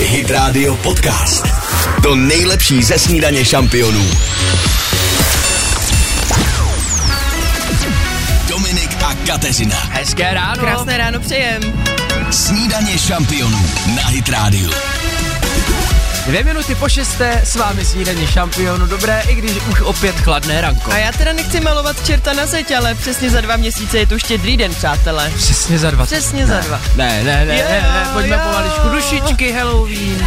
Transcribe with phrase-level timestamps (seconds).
[0.00, 1.46] Hit Radio Podcast.
[2.02, 4.10] To nejlepší ze snídaně šampionů.
[8.48, 9.76] Dominik a Kateřina.
[9.90, 10.60] Hezké ráno.
[10.62, 11.62] Krásné ráno přejem.
[12.30, 13.66] Snídaně šampionů
[13.96, 14.70] na Hit Radio.
[16.28, 18.86] Dvě minuty po šesté, s vámi snídaně šampionu.
[18.86, 20.92] Dobré, i když už opět chladné ranko.
[20.92, 24.18] A já teda nechci malovat čerta na zeď, ale přesně za dva měsíce je to
[24.18, 25.32] štědrý den, přátelé.
[25.36, 26.06] Přesně za dva.
[26.06, 26.80] Přesně za dva.
[26.96, 28.40] Ne, ne, ne, Jo, ne, ne, pojďme jo.
[28.44, 28.88] pomaličku.
[28.88, 30.26] Dušičky, Halloween.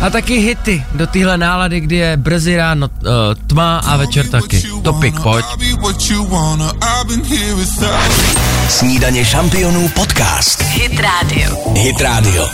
[0.00, 3.08] A taky hity do téhle nálady, kdy je brzy ráno uh,
[3.46, 4.62] tma a večer taky.
[4.82, 5.46] Topik, pojď.
[8.68, 10.62] Snídaně šampionů podcast.
[10.62, 11.56] Hit Radio.
[11.74, 12.48] Hit Radio.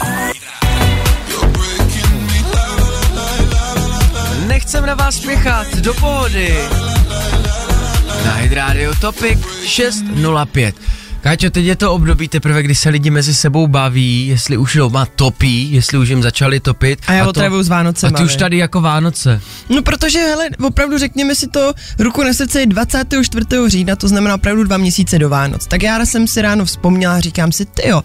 [4.64, 6.54] Nechcem na vás spěchat, do pohody.
[8.24, 10.74] Na Hit Radio Topic 605.
[11.24, 15.06] Káčo, teď je to období teprve, kdy se lidi mezi sebou baví, jestli už doma
[15.06, 16.98] topí, jestli už jim začali topit.
[17.06, 19.40] A já to- otravuju s Vánocema, A ty už tady jako Vánoce.
[19.68, 23.46] No protože, hele, opravdu řekněme si to, ruku na srdce je 24.
[23.66, 25.66] října, to znamená opravdu dva měsíce do Vánoc.
[25.66, 28.02] Tak já jsem si ráno vzpomněla a říkám si, ty jo,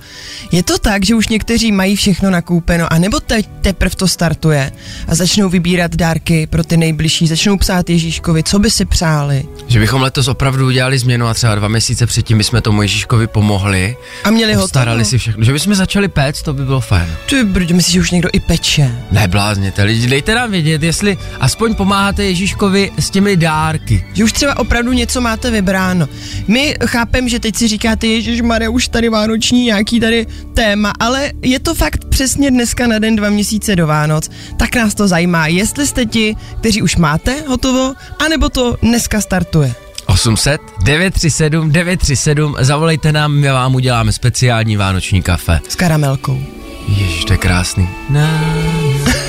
[0.51, 4.71] je to tak, že už někteří mají všechno nakoupeno, anebo teď teprve to startuje
[5.07, 9.43] a začnou vybírat dárky pro ty nejbližší, začnou psát Ježíškovi, co by si přáli.
[9.67, 13.97] Že bychom letos opravdu udělali změnu a třeba dva měsíce předtím bychom tomu Ježíškovi pomohli.
[14.23, 15.43] A měli ho Starali si všechno.
[15.43, 17.09] Že bychom začali péct, to by bylo fajn.
[17.29, 18.91] Ty brďo, myslíš, že už někdo i peče?
[19.11, 24.05] Neblázněte lidi, dejte nám vědět, jestli aspoň pomáháte Ježíškovi s těmi dárky.
[24.13, 26.07] Že už třeba opravdu něco máte vybráno.
[26.47, 31.31] My chápem, že teď si říkáte, Ježíš Mare, už tady vánoční nějaký tady téma, ale
[31.41, 35.47] je to fakt přesně dneska na den dva měsíce do Vánoc, tak nás to zajímá,
[35.47, 37.93] jestli jste ti, kteří už máte hotovo,
[38.25, 39.73] anebo to dneska startuje.
[40.09, 45.59] 800 937 937, zavolejte nám, my vám uděláme speciální vánoční kafe.
[45.69, 46.43] S karamelkou.
[46.87, 47.89] Ježíš, to je krásný.
[48.09, 48.41] Na,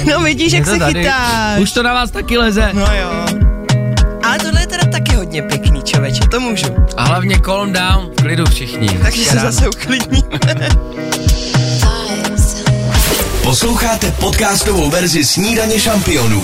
[0.04, 1.02] No vidíš, jak se tady.
[1.02, 1.60] chytáš.
[1.60, 2.70] Už to na vás taky leze.
[2.72, 3.10] No jo.
[4.24, 6.66] Ale tohle je teda taky hodně pěkný, člověče, to můžu.
[6.96, 8.88] A hlavně calm down, v klidu všichni.
[9.02, 10.24] Takže se zase uklidní.
[13.42, 16.42] Posloucháte podcastovou verzi Snídaně šampionů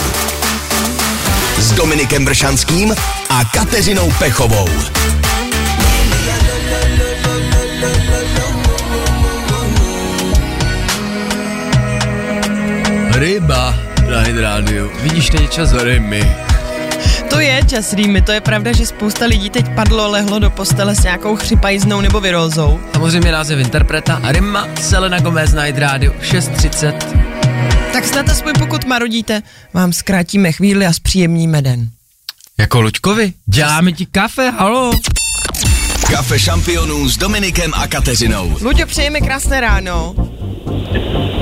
[1.59, 2.95] s Dominikem Bršanským
[3.37, 4.69] a Kateřinou Pechovou.
[13.13, 13.75] Ryba
[14.11, 14.91] na hydrádiu.
[15.03, 16.37] Vidíš, teď je čas ryby.
[17.31, 20.95] To je čas rýmy, to je pravda, že spousta lidí teď padlo, lehlo do postele
[20.95, 22.81] s nějakou chřipajznou nebo virózou.
[22.93, 26.93] Samozřejmě název interpreta Rima Selena Gomez na hydrádiu 6.30.
[27.93, 29.43] Tak snad aspoň pokud marodíte,
[29.75, 31.96] vám zkrátíme chvíli a zpříjemníme den.
[32.59, 34.91] Jako Luďkovi, děláme ti kafe, halo.
[36.11, 38.57] Kafe šampionů s Dominikem a Kateřinou.
[38.61, 40.15] Luďo, přejeme krásné ráno.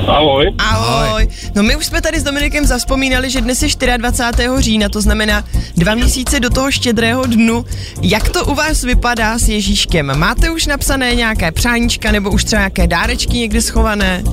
[0.07, 0.53] Ahoj.
[0.57, 1.27] Ahoj.
[1.55, 4.49] No my už jsme tady s Dominikem zavzpomínali, že dnes je 24.
[4.59, 5.43] října, to znamená
[5.77, 7.65] dva měsíce do toho štědrého dnu.
[8.01, 10.19] Jak to u vás vypadá s Ježíškem?
[10.19, 14.23] Máte už napsané nějaké přáníčka nebo už třeba nějaké dárečky někde schované?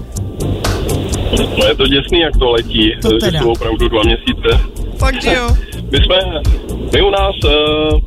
[1.59, 2.93] No je to děsný, jak to letí.
[3.03, 3.41] To že teda.
[3.41, 4.61] jsou opravdu dva měsíce.
[4.99, 5.57] Fakt, jo?
[5.93, 6.17] My jsme,
[6.93, 8.01] my u nás, uh,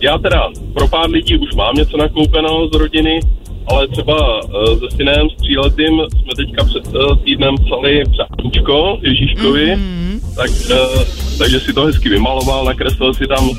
[0.00, 3.20] já teda pro pár lidí už mám něco nakoupeno z rodiny,
[3.66, 9.66] ale třeba uh, se synem, s tříletým, jsme teďka před uh, týdnem psali přáníčko Ježíškovi,
[9.66, 10.36] mm-hmm.
[10.36, 11.02] tak, uh,
[11.38, 13.56] takže si to hezky vymaloval, nakreslil si tam uh,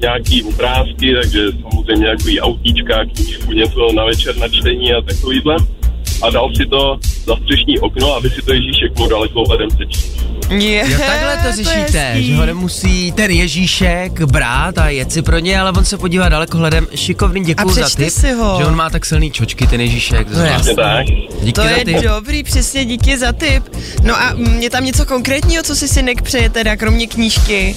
[0.00, 5.56] nějaký obrázky, takže samozřejmě nějaký autíčka, knížku, něco na večer na čtení a takovýhle.
[6.22, 10.18] A dal si to za střešní okno, aby si to Ježíšek mohl dalekohledem přečíst.
[10.58, 12.26] Je, Jo, takhle to je řešíte, hezký.
[12.26, 16.28] že ho nemusí ten Ježíšek brát a jet si pro ně, ale on se podívá
[16.28, 16.86] daleko hledem.
[16.94, 18.56] Šikovný, děkuju A za tip, si ho.
[18.58, 20.28] že on má tak silný čočky, ten Ježíšek.
[20.30, 20.74] No jasně.
[20.74, 21.06] Tak.
[21.40, 21.96] Díky To za je tip.
[22.02, 23.64] dobrý, přesně díky za tip.
[24.02, 27.76] No a mm, je tam něco konkrétního, co si synek přeje teda, kromě knížky?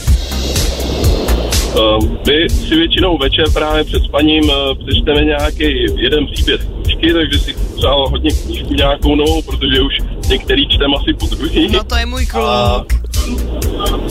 [2.27, 4.55] My si většinou večer právě před spaním uh,
[4.85, 9.97] přečteme nějaký jeden příběh knížky, takže si přál hodně knížku nějakou novou, protože už
[10.29, 11.67] některý čtem asi po druhý.
[11.71, 12.93] No to je můj a, kluk.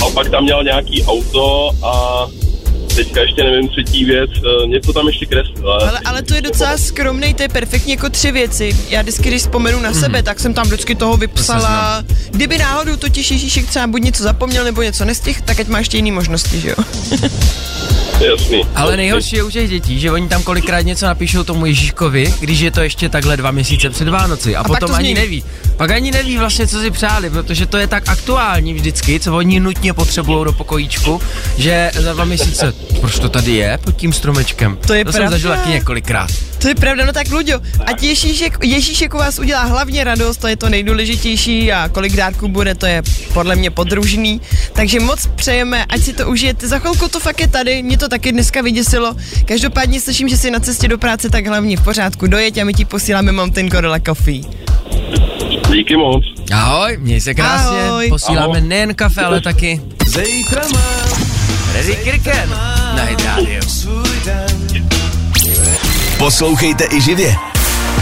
[0.06, 2.26] a pak tam měl nějaký auto a
[2.94, 5.72] teďka ještě nevím třetí věc, uh, něco tam ještě kreslil.
[5.72, 8.76] Ale, ale to je docela skromný, to je perfektně jako tři věci.
[8.88, 12.04] Já vždycky, když vzpomenu na sebe, tak jsem tam vždycky toho vypsala.
[12.30, 15.96] Kdyby náhodou totiž Ježíšek třeba buď něco zapomněl nebo něco nestihl, tak ať má ještě
[15.96, 16.76] jiný možnosti, že jo?
[18.20, 18.62] Jasný.
[18.74, 22.60] Ale nejhorší je u těch dětí, že oni tam kolikrát něco napíšou tomu Ježíškovi, když
[22.60, 25.44] je to ještě takhle dva měsíce před Vánoci a, pak potom to ani neví.
[25.76, 29.60] Pak ani neví vlastně, co si přáli, protože to je tak aktuální vždycky, co oni
[29.60, 31.20] nutně potřebují do pokojíčku,
[31.56, 34.78] že za dva měsíce, proč to tady je pod tím stromečkem?
[34.86, 35.30] To je to pravda.
[35.30, 36.30] jsem zažil taky několikrát.
[36.58, 40.46] To je pravda, no tak Luďo, ať Ježíšek, Ježíšek u vás udělá hlavně radost, to
[40.48, 44.40] je to nejdůležitější a kolik dárků bude, to je podle mě podružný.
[44.72, 46.68] Takže moc přejeme, ať si to užijete.
[46.68, 49.14] Za chvilku to fakt je tady, mě to taky dneska vyděsilo.
[49.44, 52.74] Každopádně slyším, že jsi na cestě do práce, tak hlavně v pořádku dojeď a my
[52.74, 54.42] ti posíláme Mountain Gorilla Coffee.
[55.72, 56.24] Díky moc.
[56.52, 58.08] Ahoj, měj se krásně, Ahoj.
[58.08, 58.68] posíláme Ahoj.
[58.68, 61.39] nejen kafe, ale taky Zítra mám
[61.74, 62.50] Ready Kirken
[62.96, 63.60] na Hit Radio.
[66.18, 67.36] Poslouchejte i živě.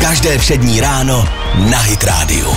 [0.00, 1.28] Každé přední ráno
[1.70, 2.56] na Hit Radio.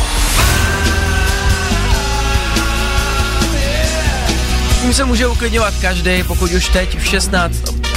[4.81, 7.90] Tím se může uklidňovat každý, pokud už teď v 16, uh,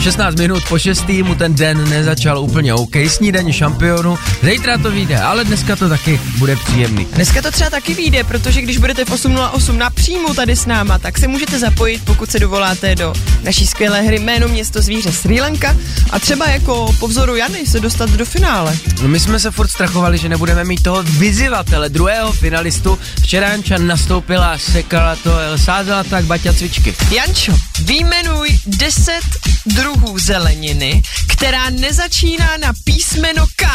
[0.00, 1.08] 16 minut po 6.
[1.08, 2.96] mu ten den nezačal úplně OK.
[3.08, 7.06] Snídaně šampionu, zítra to vyjde, ale dneska to taky bude příjemný.
[7.12, 11.18] Dneska to třeba taky vyjde, protože když budete v 8.08 napřímo tady s náma, tak
[11.18, 15.76] se můžete zapojit, pokud se dovoláte do naší skvělé hry Jméno město zvíře Sri Lanka
[16.10, 18.76] a třeba jako po vzoru Jany se dostat do finále.
[19.02, 22.98] No my jsme se furt strachovali, že nebudeme mít toho vyzývatele, druhého finalistu.
[23.22, 26.94] Včera Janča nastoupila, sekala to, sázela tak Baťa cvičky.
[27.10, 27.52] Jančo,
[27.82, 29.20] výjmenuj 10
[29.66, 33.66] druhů zeleniny, která nezačíná na písmeno K.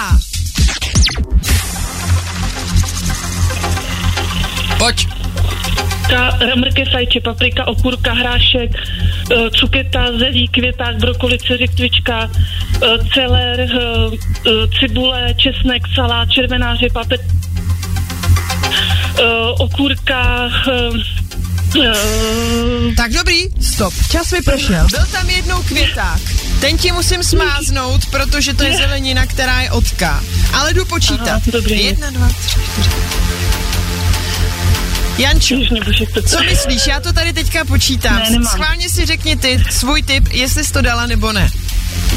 [4.78, 5.08] Pojď!
[6.10, 12.30] Ka, ramrke, fajče, paprika, okurka, hrášek, eh, cuketa, zelí, květák, brokoli, ceřiktvička,
[12.84, 17.22] eh, celer, eh, cibule, česnek, salát, červená řepa, pet,
[19.60, 20.50] okurka,
[22.98, 23.94] tak dobrý, stop.
[24.12, 24.88] Čas mi prošel.
[24.92, 26.22] Byl tam jednou květák.
[26.60, 30.24] Ten ti musím smáznout, protože to je zelenina, která je otka.
[30.54, 31.30] Ale jdu počítat.
[31.30, 31.86] Aha, dobrý.
[31.86, 32.90] Jedna, dva, tři, čtyři.
[35.18, 35.56] Jančo,
[36.28, 36.88] co myslíš?
[36.88, 38.20] Já to tady teďka počítám.
[38.20, 38.54] Ne, nemám.
[38.54, 41.50] Schválně si řekni ty svůj tip, jestli jsi to dala nebo ne.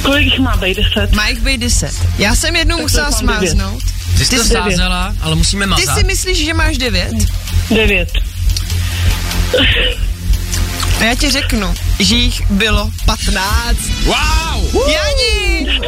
[0.02, 1.12] Kolik jich má být 10?
[1.12, 1.94] Má jich být 10.
[2.18, 3.82] Já jsem jednou tak musela smáznout.
[4.18, 5.94] Ty jsi to smázala, ale musíme mazat.
[5.94, 7.12] Ty si myslíš, že máš 9?
[7.70, 8.08] 9
[11.00, 13.78] já ti řeknu, že jich bylo 15.
[14.04, 14.88] Wow!
[14.90, 15.80] Jani!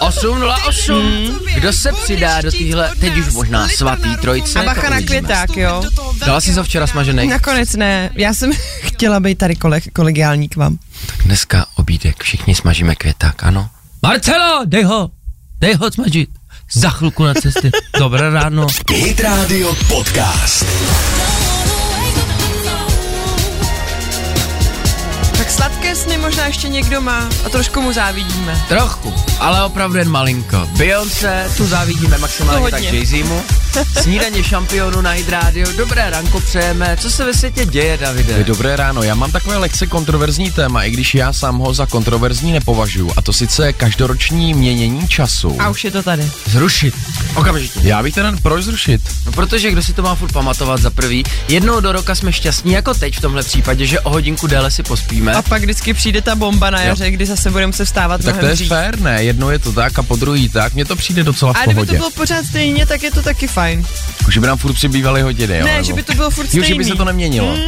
[0.00, 1.40] 808.
[1.54, 4.58] Kdo se přidá do téhle, teď už možná svatý trojce?
[4.60, 5.82] A bacha na květák, jo?
[6.26, 7.28] Dala jsi to včera smažený?
[7.28, 8.10] Nakonec ne.
[8.14, 8.50] Já jsem
[8.82, 10.78] chtěla být tady kole- kolegiální k vám.
[11.06, 13.68] Tak dneska obídek, všichni smažíme květák, ano?
[14.02, 15.10] Marcelo, dej ho,
[15.60, 16.28] dej ho smažit.
[16.74, 17.70] Za chvilku na cestě.
[17.98, 18.66] Dobré ráno.
[18.92, 20.64] Hit Radio Podcast.
[25.94, 28.64] Sny možná ještě někdo má a trošku mu závidíme.
[28.68, 30.68] Trochu, ale opravdu jen malinko.
[30.76, 32.82] Beyoncé, tu závidíme maximálně tak.
[32.82, 33.40] Jay-Zimu.
[34.02, 35.72] Snídaně šampionu na Hit Radio.
[35.76, 36.96] Dobré ranko přejeme.
[37.00, 38.44] Co se ve světě děje, Davide?
[38.44, 42.52] Dobré ráno, já mám takové lehce kontroverzní téma, i když já sám ho za kontroverzní
[42.52, 45.56] nepovažuji, a to sice každoroční měnění času.
[45.58, 46.30] A už je to tady.
[46.46, 46.94] Zrušit.
[47.34, 47.80] Okamžitě.
[47.82, 49.00] Já bych teda proč zrušit?
[49.26, 52.72] No protože kdo si to má furt pamatovat za prvý, jednou do roka jsme šťastní
[52.72, 55.32] jako teď v tomhle případě, že o hodinku déle si pospíme.
[55.32, 58.46] A pak vždycky přijde ta bomba na jaře, kdy zase budeme se vstávat Tak to
[58.46, 58.68] je dřív.
[58.68, 59.24] fér, ne?
[59.24, 61.74] Jednou je to tak a po druhý tak, mně to přijde docela v A kdyby
[61.74, 61.96] to pohodě.
[61.98, 63.86] bylo pořád stejně, tak je to taky fajn.
[64.18, 65.64] Jako, že by nám furt přibývaly hodiny, jo?
[65.66, 66.68] ne, nebo- že by to bylo furt Jo, stejný.
[66.68, 67.52] že by se to neměnilo.
[67.54, 67.64] Hmm.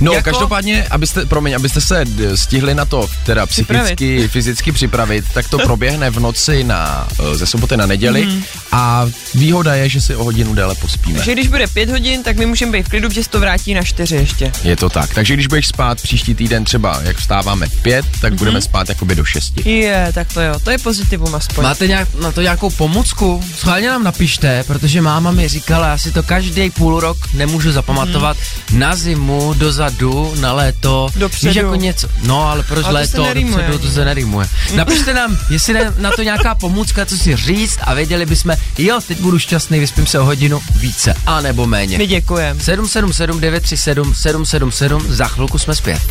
[0.00, 2.04] No, Jako- každopádně, abyste, promiň, abyste se
[2.34, 7.46] stihli na to teda psychicky, fyzicky připravit, tak to proběhne v noci na, eh, ze
[7.46, 8.42] soboty na neděli Hmm.
[8.72, 11.16] a výhoda je, že si o hodinu déle pospíme.
[11.18, 13.74] Takže když bude pět hodin, tak my můžeme být v klidu, že se to vrátí
[13.74, 14.52] na čtyři ještě.
[14.64, 15.14] Je to tak.
[15.14, 18.38] Takže když budeš spát příští týden třeba, jak vstáváme v pět, tak Mhm.
[18.38, 19.70] budeme spát jakoby do šesti.
[19.70, 21.64] Je, tak to jo, to je pozitivum aspoň.
[21.64, 23.44] Máte nějak, na to nějakou pomocku?
[23.58, 28.36] Schválně nám napište, protože máma mi říkala, já si to každý půl rok nemůžu zapamatovat
[28.72, 29.54] na zimu,
[29.90, 31.08] dozadu, na léto.
[31.16, 31.48] Dopředu.
[31.48, 32.08] Víš jako něco.
[32.22, 33.56] No, ale proč Ale to se léto, nerýmuje.
[33.56, 34.48] dopředu, to se nerýmuje.
[34.74, 39.00] Napište nám, jestli je na to nějaká pomůcka, co si říct a věděli bychom, jo,
[39.08, 41.98] teď budu šťastný, vyspím se o hodinu více, a nebo méně.
[41.98, 42.60] My děkujeme.
[42.60, 46.02] 777 937 777, za chvilku jsme zpět.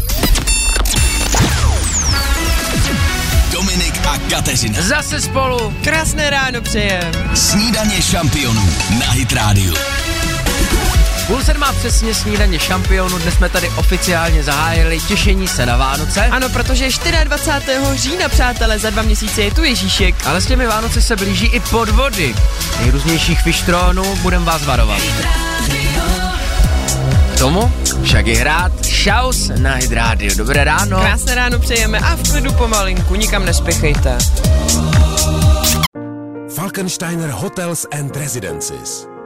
[3.51, 4.81] Dominik a Kateřina.
[4.81, 5.73] Zase spolu.
[5.83, 7.11] Krásné ráno přejem.
[7.33, 9.73] Snídaně šampionů na Hit Radio.
[11.27, 16.25] Půl sedmá přesně snídaně šampionu, dnes jsme tady oficiálně zahájili těšení se na Vánoce.
[16.25, 16.89] Ano, protože
[17.23, 17.79] 24.
[17.95, 20.15] října, přátelé, za dva měsíce je tu Ježíšek.
[20.27, 22.35] Ale s těmi Vánoce se blíží i podvody.
[22.79, 25.01] Nejrůznějších fištrónů budem vás varovat.
[27.35, 30.35] K tomu však i hrát Šaus na Hit Radio.
[30.35, 30.99] Dobré ráno.
[30.99, 34.17] Krásné ráno přejeme a v klidu pomalinku, nikam nespěchejte.
[36.55, 39.14] Falkensteiner Hotels and Residences.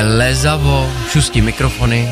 [0.00, 2.08] Je lezavo, šustí mikrofony,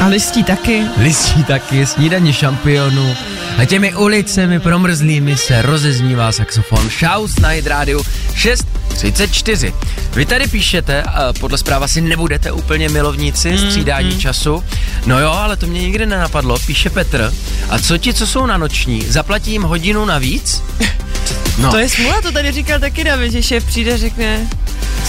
[0.00, 0.82] A listí taky.
[0.96, 3.14] listí taky, snídaně šampionů.
[3.58, 8.00] A těmi ulicemi promrzlými se rozeznívá saxofon Šaus na Hit Radio
[8.34, 9.72] 6.34.
[10.14, 14.64] Vy tady píšete, a podle zpráva si nebudete úplně milovníci střídání času.
[15.06, 17.34] No jo, ale to mě nikdy nenapadlo, píše Petr.
[17.68, 20.62] A co ti, co jsou na noční, zaplatí jim hodinu navíc?
[21.58, 21.70] No.
[21.70, 24.46] To je smůla, to tady říkal taky David, že šéf přijde a řekne,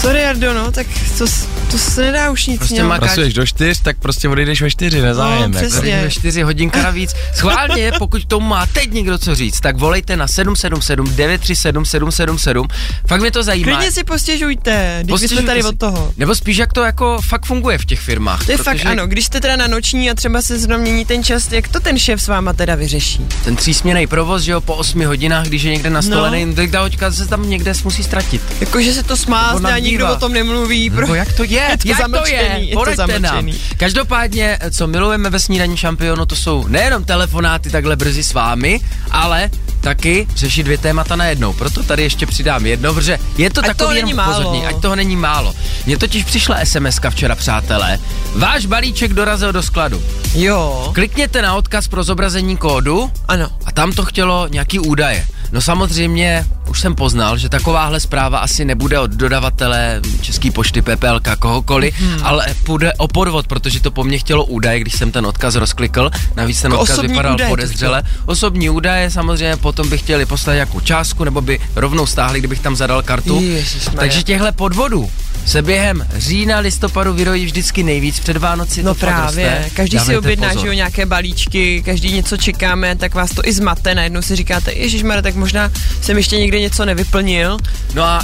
[0.01, 1.25] sorry Jardo, no, tak to,
[1.71, 2.89] to se nedá už nic Prostě no.
[2.89, 5.51] má- Pracuješ do čtyř, tak prostě odejdeš ve čtyři, nezájem.
[5.51, 5.69] No, jako.
[5.69, 5.91] přesně.
[5.91, 7.15] Tady ve čtyři hodinka navíc.
[7.35, 12.67] Schválně, pokud tomu má teď někdo co říct, tak volejte na 777 937 777.
[13.07, 13.71] Fakt mě to zajímá.
[13.71, 15.67] Klidně si postěžujte, když my jsme tady si.
[15.67, 16.13] od toho.
[16.17, 18.45] Nebo spíš jak to jako fakt funguje v těch firmách.
[18.45, 21.05] To je protože fakt ano, když jste teda na noční a třeba se zrovna mění
[21.05, 23.25] ten čas, jak to ten šéf s váma teda vyřeší?
[23.43, 26.53] Ten třísměný provoz, že jo, po 8 hodinách, když je někde nastolený, no.
[26.53, 28.41] tak ta hoďka se tam někde musí ztratit.
[28.61, 29.17] Jako, že se to
[29.59, 30.89] smázne a nikdo o tom nemluví.
[30.89, 31.01] Pro...
[31.01, 31.49] Nebo jak to je?
[31.49, 32.41] Je to jak to je?
[32.59, 33.49] je to Poraďte nám.
[33.77, 38.79] Každopádně, co milujeme ve snídaní šampionu, to jsou nejenom telefonáty takhle brzy s vámi,
[39.11, 39.49] ale
[39.81, 41.53] taky řešit dvě témata najednou.
[41.53, 44.65] Proto tady ještě přidám jedno, protože je to Ať takový není málo.
[44.67, 45.55] ať toho není málo.
[45.85, 47.99] Mně totiž přišla sms včera, přátelé.
[48.35, 50.03] Váš balíček dorazil do skladu.
[50.33, 53.49] Jo, Klikněte na odkaz pro zobrazení kódu ano.
[53.65, 55.25] a tam to chtělo nějaký údaje.
[55.51, 61.27] No samozřejmě, už jsem poznal, že takováhle zpráva asi nebude od dodavatele České pošty, PPLK,
[61.39, 62.19] kohokoliv, hmm.
[62.23, 66.11] ale půjde o podvod, protože to po mně chtělo údaje, když jsem ten odkaz rozklikl.
[66.35, 68.03] Navíc ten Jako odkaz osobní vypadal údaje to podezřele.
[68.25, 72.75] Osobní údaje samozřejmě potom by chtěli poslat nějakou částku, nebo by rovnou stáhli, kdybych tam
[72.75, 73.41] zadal kartu.
[73.41, 73.99] Ježišmarja.
[73.99, 75.09] Takže těchto podvodů
[75.45, 78.19] se během října, listopadu vyrojí vždycky nejvíc.
[78.19, 79.69] Před Vánoci No právě, roste.
[79.75, 80.61] každý si Dávejte objedná, pozor.
[80.61, 84.73] že jo, nějaké balíčky, každý něco čekáme, tak vás to i zmate, najednou si říkáte,
[84.73, 87.57] Ježíš tak možná jsem ještě někde něco nevyplnil.
[87.93, 88.21] No a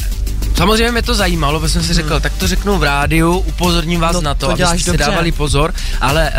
[0.57, 4.13] samozřejmě mě to zajímalo, protože jsem si řekl, tak to řeknu v rádiu, upozorním vás
[4.13, 6.35] No, na to, to abyste si dávali pozor, ale uh,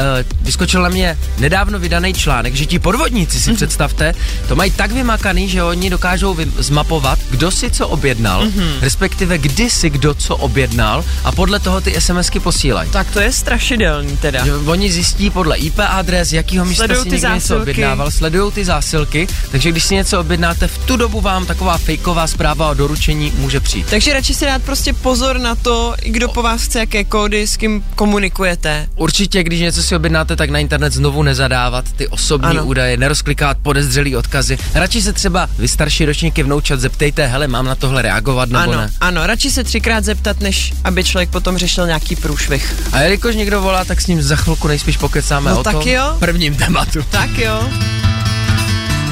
[0.46, 4.14] vyskočil na mě nedávno vydaný článek, že ti podvodníci si představte,
[4.48, 8.68] to mají tak vymakaný, že oni dokážou vy- zmapovat, kdo si co objednal, Mhm.
[8.80, 12.90] respektive kdy si kdo co objednal a podle toho ty SMSky posílají.
[12.90, 14.44] Tak to je strašidelný teda.
[14.44, 18.52] Že oni zjistí podle IP adres, jakýho místa Sledujou si ty někdo něco objednával, sledují
[18.52, 22.74] ty zásilky, takže když si něco objednáte, v tu dobu vám taková fejková zpráva o
[22.74, 23.85] doručení může přijít.
[23.90, 27.56] Takže radši si dát prostě pozor na to, kdo po vás chce jaké kódy, s
[27.56, 28.88] kým komunikujete.
[28.96, 32.60] Určitě, když něco si objednáte, tak na internet znovu nezadávat ty osobní Ano.
[32.60, 32.68] ano.
[32.68, 34.58] údaje, nerozklikávat podezřelý odkazy.
[34.74, 38.72] Radši se třeba vy starší ročníky vnoučat zeptejte, hele, mám na tohle reagovat nebo Ano,
[38.72, 38.90] ne.
[39.00, 42.74] ano, radši se třikrát zeptat, než aby člověk potom řešil nějaký průšvih.
[42.92, 45.82] A jelikož někdo volá, tak s ním za chvilku nejspíš pokecáme No o tak tom
[45.88, 46.16] jo.
[46.18, 47.02] prvním tématu.
[47.10, 47.68] Tak jo.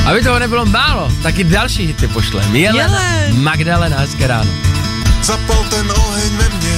[0.04, 2.44] Aby toho nebylo málo, taky další hity pošle.
[2.52, 3.42] Jelen, Jelen.
[3.42, 4.50] Magdalena, hezké ráno.
[5.22, 6.74] Zapal ten oheň ve mně.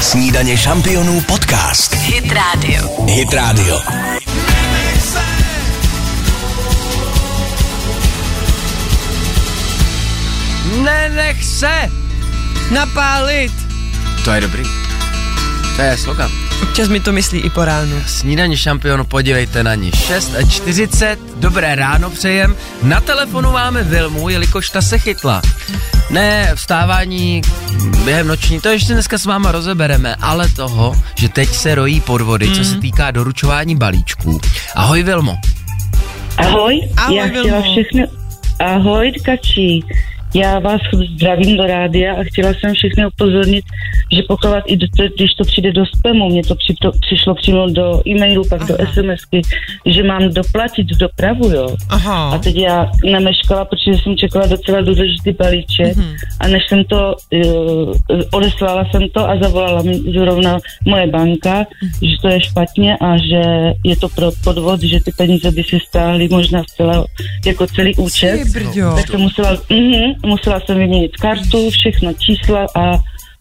[0.00, 1.94] Snídaně šampionů podcast.
[1.94, 2.88] Hit Radio.
[3.06, 3.80] Hit Radio.
[10.82, 11.90] Nenech se!
[12.70, 13.52] Napálit.
[14.24, 14.62] To je dobrý.
[15.76, 16.30] To je slogan.
[16.62, 18.02] Občas mi to myslí i po ránu.
[18.06, 19.90] Snídaně šampionu, podívejte na ní.
[19.90, 22.56] 6.40, dobré ráno přejem.
[22.82, 25.42] Na telefonu máme Vilmu, jelikož ta se chytla.
[26.10, 27.42] Ne, vstávání
[28.04, 32.48] během noční, to ještě dneska s váma rozebereme, ale toho, že teď se rojí podvody,
[32.48, 32.54] mm.
[32.54, 34.40] co se týká doručování balíčků.
[34.74, 35.36] Ahoj Vilmo.
[36.38, 37.40] Ahoj, Ahoj, já Vilmo.
[37.40, 38.06] chtěla všechno...
[38.60, 39.84] Ahoj, Tkačí.
[40.34, 40.80] Já vás
[41.14, 43.64] zdravím do rádia a chtěla jsem všechny upozornit,
[44.12, 44.86] že pokud i do,
[45.16, 48.68] když to přijde do spamu, mě to při, to přišlo přímo do e-mailu, pak Aha.
[48.68, 49.42] do SMSky,
[49.86, 51.76] že mám doplatit dopravu, jo.
[51.88, 52.30] Aha.
[52.30, 56.14] A teď já nemeškala, protože jsem čekala docela důležitý balíček Mhm.
[56.40, 57.94] a než jsem to, uh,
[58.32, 61.92] odeslala jsem to a zavolala mi zrovna moje banka, Mhm.
[62.10, 63.42] že to je špatně a že
[63.84, 67.04] je to pro podvod, že ty peníze by si stály možná zcela
[67.46, 68.40] jako celý účet.
[68.44, 68.92] Ty brďo.
[68.96, 72.92] Tak jsem musela, mm, musela jsem vyměnit kartu, všechno čísla a,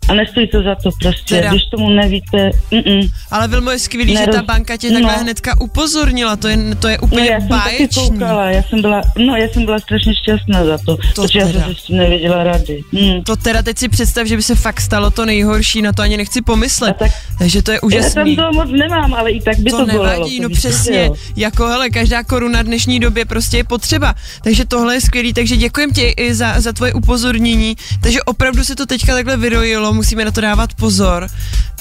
[0.10, 1.36] a nestojí to za to prostě.
[1.36, 1.50] Teda.
[1.50, 5.20] Když tomu nevíte, mm, Ale Vilmo je skvělý, že Neroz- ta banka tě takhle no.
[5.20, 8.10] hnedka upozornila, to je, to je No úplně já jsem taky báječný.
[8.10, 11.48] koukala, já jsem byla, no já jsem byla strašně šťastná za to, To protože já
[11.48, 11.60] teda.
[11.63, 12.81] jsem se s tím nevěděla rady.
[12.93, 13.24] Hmm.
[13.24, 16.17] To teda teď si představ, že by se fakt stalo to nejhorší, na to ani
[16.17, 16.89] nechci pomyslet.
[16.89, 18.36] A tak- Takže to je Já tam úžasný.
[18.36, 20.03] toho moc nemám, ale i tak by to, to bolelo.
[20.13, 21.15] nevadí, to no přesně, jo.
[21.36, 25.58] jako hele, každá koruna v dnešní době prostě je potřeba, takže tohle je skvělý, takže
[25.58, 30.25] děkujem ti i za, za tvoje upozornění, takže opravdu se to teďka takhle vyrojilo, musíme
[30.25, 31.27] na to dávat pozor,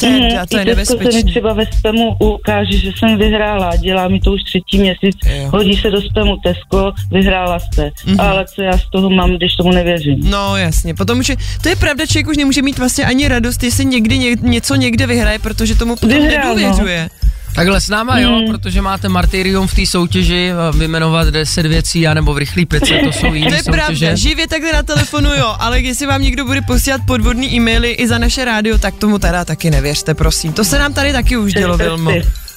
[0.00, 1.23] teda, Mhm, to je se mi nebezpečné.
[1.25, 5.49] třeba ve spamu ukáže, že jsem vyhrála, dělá mi to už třetí měsíc, Jo.
[5.53, 8.21] hodí se do spamu Tesco, vyhrála jste, Mhm.
[8.21, 10.21] ale co já z toho mám, když tomu nevěřím.
[10.31, 13.85] No jasně, potom, že to je pravda, člověk už nemůže mít vlastně ani radost, jestli
[13.85, 16.85] někdy ně, něco někde vyhraje, protože tomu potom Vyhrál, no.
[17.54, 18.47] Takhle s náma jo, Hmm.
[18.47, 23.12] protože máte martyrium v té soutěži, a vyjmenovat 10 věcí, anebo v rychlý pece, to
[23.12, 23.71] jsou To jiné je soutěže.
[23.73, 28.09] pravda, živě takhle na telefonu jo, ale jestli vám někdo bude posílat podvodný e-maily i
[28.09, 30.52] za naše rádio, tak tomu teda taky nevěřte, prosím.
[30.52, 32.11] To se nám tady taky už dělo, Vilmo.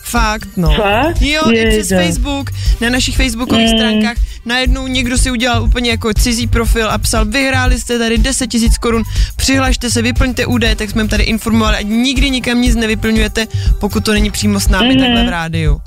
[0.03, 0.73] Fakt, no.
[0.75, 1.21] Fakt?
[1.21, 2.05] Jo, i přes Jejda.
[2.05, 2.49] Facebook,
[2.81, 3.77] na našich facebookových Mm.
[3.77, 8.47] stránkách, najednou někdo si udělal úplně jako cizí profil a psal, vyhráli jste tady 10
[8.47, 9.03] tisíc korun,
[9.35, 13.47] přihlašte se, vyplňte údaje, tak jsme jim tady informovali, ať nikdy nikam nic nevyplňujete,
[13.79, 14.99] pokud to není přímo s námi Mhm.
[14.99, 15.81] takhle v rádiu.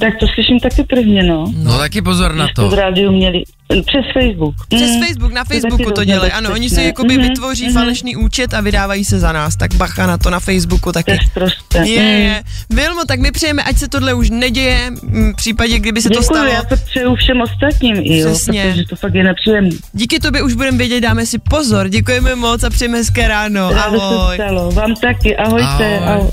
[0.00, 1.52] Tak to slyším taky prvně, no.
[1.56, 2.76] No taky pozor na to v to.
[2.76, 4.54] rádiu měli, přes Facebook.
[4.68, 5.02] Přes Mm.
[5.06, 6.32] Facebook, na To je Facebooku to dost dělají.
[6.32, 7.74] Ano, oni si jakoby Mhm, vytvoří mhm.
[7.74, 9.56] falešný účet a vydávají se za nás.
[9.56, 11.10] Tak bacha na to na Facebooku To taky.
[11.10, 11.78] je zprosté.
[11.88, 12.06] Je, Mm.
[12.08, 12.42] je.
[12.70, 16.24] Vilmo, tak my přejeme, ať se tohle už neděje, v případě, kdyby se to Děkuji,
[16.24, 16.48] stalo.
[16.48, 18.62] já to přeju všem ostatním i jo, Přesně.
[18.70, 19.76] protože to fakt je nepříjemné.
[19.92, 21.88] Díky tobě už budeme vědět, dáme si pozor.
[21.88, 23.70] Děkujeme moc a přejeme hezké ráno.
[23.70, 24.34] Ráda se Ahoj.
[24.36, 24.70] stalo.
[24.70, 25.98] Vám taky, ahojte.
[25.98, 26.08] Ahoj.
[26.08, 26.30] Ahoj.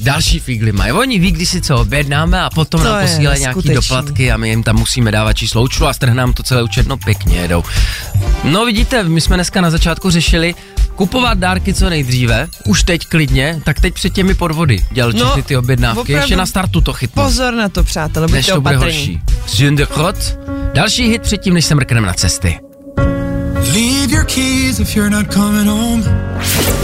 [0.00, 0.92] Další fígly mají.
[0.92, 3.74] Oni ví, kdy si co objednáme a potom To nám posílají nějaký neskutečný.
[3.74, 6.86] doplatky a my jim tam musíme dávat číslo účtu a strhne nám to celé účet,
[6.88, 7.64] no pěkně jedou.
[8.44, 10.54] No vidíte, my jsme dneska na začátku řešili
[10.94, 15.42] kupovat dárky co nejdříve, už teď klidně, tak teď před těmi podvody dělal No, všechny
[15.42, 16.18] ty objednávky, opravdu.
[16.20, 17.22] ještě na startu to chytnu.
[17.22, 18.96] Pozor na to, přátelé, než buďte to bude opatrní.
[19.46, 19.62] horší.
[19.62, 20.38] Jean de Crot.
[20.74, 22.58] Další hit předtím, než se mrkneme na cesty.
[23.72, 26.04] Leave your keys if you're not coming home.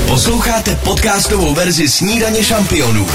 [0.07, 3.07] Posloucháte podcastovou verzi Snídaně šampionů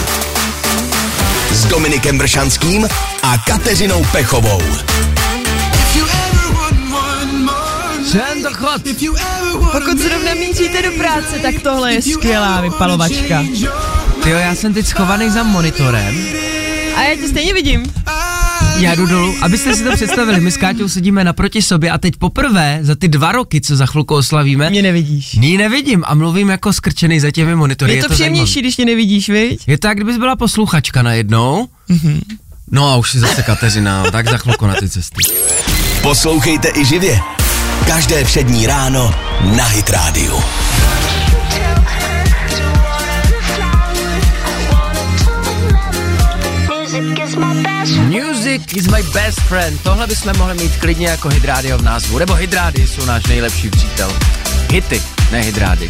[1.52, 2.88] s Dominikem Bršanským
[3.24, 4.62] a Kateřinou Pechovou.
[5.74, 8.88] If you ever want one more Jean de Crot.
[8.88, 13.44] If you ever want Pokud zrovna míříte do práce, tak tohle je skvělá vypalovačka.
[14.24, 16.16] Tyjo, já jsem teď schovaný za monitorem
[16.96, 17.94] A já tě stejně vidím.
[18.80, 22.16] Já jdu dolů, abyste si to představili, my s Káťou sedíme naproti sobě a teď
[22.18, 25.34] poprvé za ty dva roky, co za chvilku oslavíme, Mě nevidíš.
[25.34, 27.96] ní nevidím a mluvím jako skrčený za těmi monitory.
[27.96, 28.62] Je to příjemnější, zajímavý.
[28.62, 29.60] když mě nevidíš, viď?
[29.68, 31.68] Je to, jak kdybys byla posluchačka najednou.
[31.90, 32.22] Mhm.
[32.72, 35.16] No a už si zase Kateřina, tak za chvilku na ty cesty.
[36.02, 37.20] Poslouchejte i živě.
[37.88, 39.16] Každé přední ráno
[39.58, 40.40] na Hit Radio.
[47.86, 49.82] Music is my best friend.
[49.84, 52.18] Tohle bychom mohli mít klidně jako hydrádio v názvu.
[52.20, 54.14] Nebo hydrády jsou náš nejlepší přítel.
[54.72, 55.90] Hity, ne hydrády.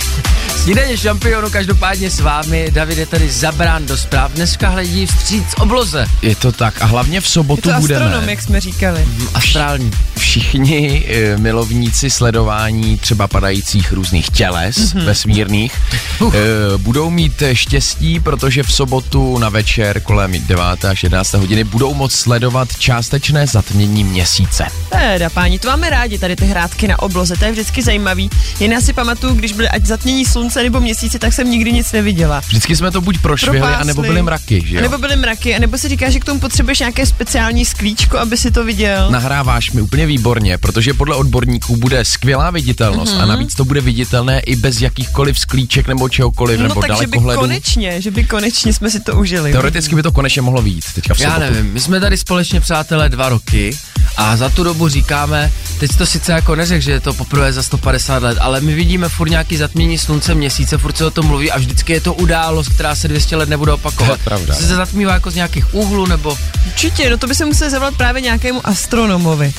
[0.65, 2.71] Snídaně šampionu každopádně s vámi.
[2.71, 4.31] David je tady zabrán do zpráv.
[4.31, 6.07] Dneska hledí vstříc obloze.
[6.21, 9.07] Je to tak a hlavně v Je sobotu to budeme astronom, jak jsme říkali.
[9.33, 9.91] Astrální.
[10.17, 14.85] všichni e, milovníci sledování třeba padajících různých těles Mhm.
[14.87, 15.05] mm-hmm.
[15.05, 15.73] vesmírných
[16.19, 16.33] Uh.
[16.35, 20.85] e, budou mít štěstí, protože v sobotu na večer kolem 9.
[20.85, 21.33] až 11.
[21.33, 24.65] hodiny budou moct sledovat částečné zatmění měsíce.
[24.89, 28.29] Teda, páni, to máme rádi, tady ty hrátky na obloze, to je vždycky zajímavý.
[28.59, 31.91] Jen já si pamatuju, když byly ať zatmění slunce nebo měsíce, tak jsem nikdy nic
[31.91, 32.41] neviděla.
[32.47, 33.81] Vždycky jsme to buď prošvihli, Propásli.
[33.81, 34.81] anebo byly mraky, že A jo?
[34.81, 38.37] nebo byly mraky, a nebo si říká, že k tomu potřebuješ nějaké speciální sklíčko, aby
[38.37, 39.11] si to viděl.
[39.11, 43.21] Nahráváš mi úplně výborně, protože podle odborníků bude skvělá viditelnost Mhm.
[43.21, 43.23] mm-hmm.
[43.23, 47.11] a navíc to bude viditelné i bez jakýchkoliv sklíček nebo čehokoliv, no nebo takže by
[47.11, 47.39] dalekohledu.
[47.41, 49.51] konečně, že by konečně jsme si to užili.
[49.51, 53.09] Teoreticky by to konečně mohlo být teďka v Já nevím, my jsme tady společně přátelé
[53.09, 53.77] dva roky
[54.17, 57.63] a za tu dobu říkáme, teď to sice jako neřek, že je to poprvé za
[57.63, 61.51] 150 let, ale my vidíme furt nějaký zatmění slunce, měsíce, furt se o tom mluví
[61.51, 64.07] a vždycky je to událost, která se 200 let nebude opakovat.
[64.07, 67.35] To je pravda, Se se zatmívá jako z nějakých úhlů nebo Určitě, no to by
[67.35, 69.53] se musel zavolat právě nějakému astronomovi.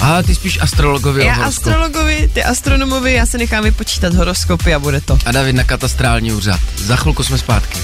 [0.00, 5.00] Ale ty spíš astrologovi Já astrologovi, ty astronomovi, já se nechám vypočítat horoskopy a bude
[5.00, 5.18] to.
[5.26, 6.60] A David na katastrální úřad.
[6.76, 7.78] Za chvilku jsme zpátky.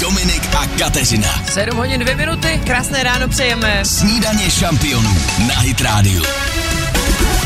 [0.00, 1.42] Dominik a Kateřina.
[1.52, 2.60] 7 hodin 2 minuty.
[2.66, 3.84] Krásné ráno přejeme.
[3.84, 5.16] Snídaně šampionů
[5.48, 6.22] na Hit Radio.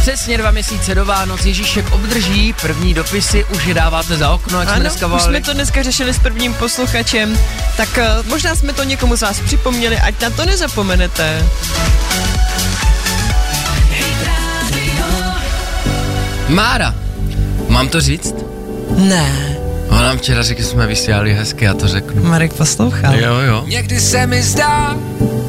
[0.09, 4.69] Přesně dva měsíce do Vánoc Ježíšek obdrží první dopisy, už je dáváte za okno, jak
[4.69, 5.29] jsme Ano, dneska už volali.
[5.37, 7.39] jsme to dneska řešili s prvním posluchačem,
[7.77, 7.89] tak
[8.21, 11.47] uh, možná jsme to někomu z vás připomněli, ať na to nezapomenete.
[16.49, 16.95] Mára,
[17.69, 18.35] mám to říct?
[18.97, 19.57] Ne,
[19.89, 22.23] Ona nám včera řekl, že jsme vysílali hezky, já to řeknu.
[22.23, 23.15] Marek poslouchal.
[23.15, 23.65] Jo, jo.
[23.67, 24.97] Někdy se mi zdá,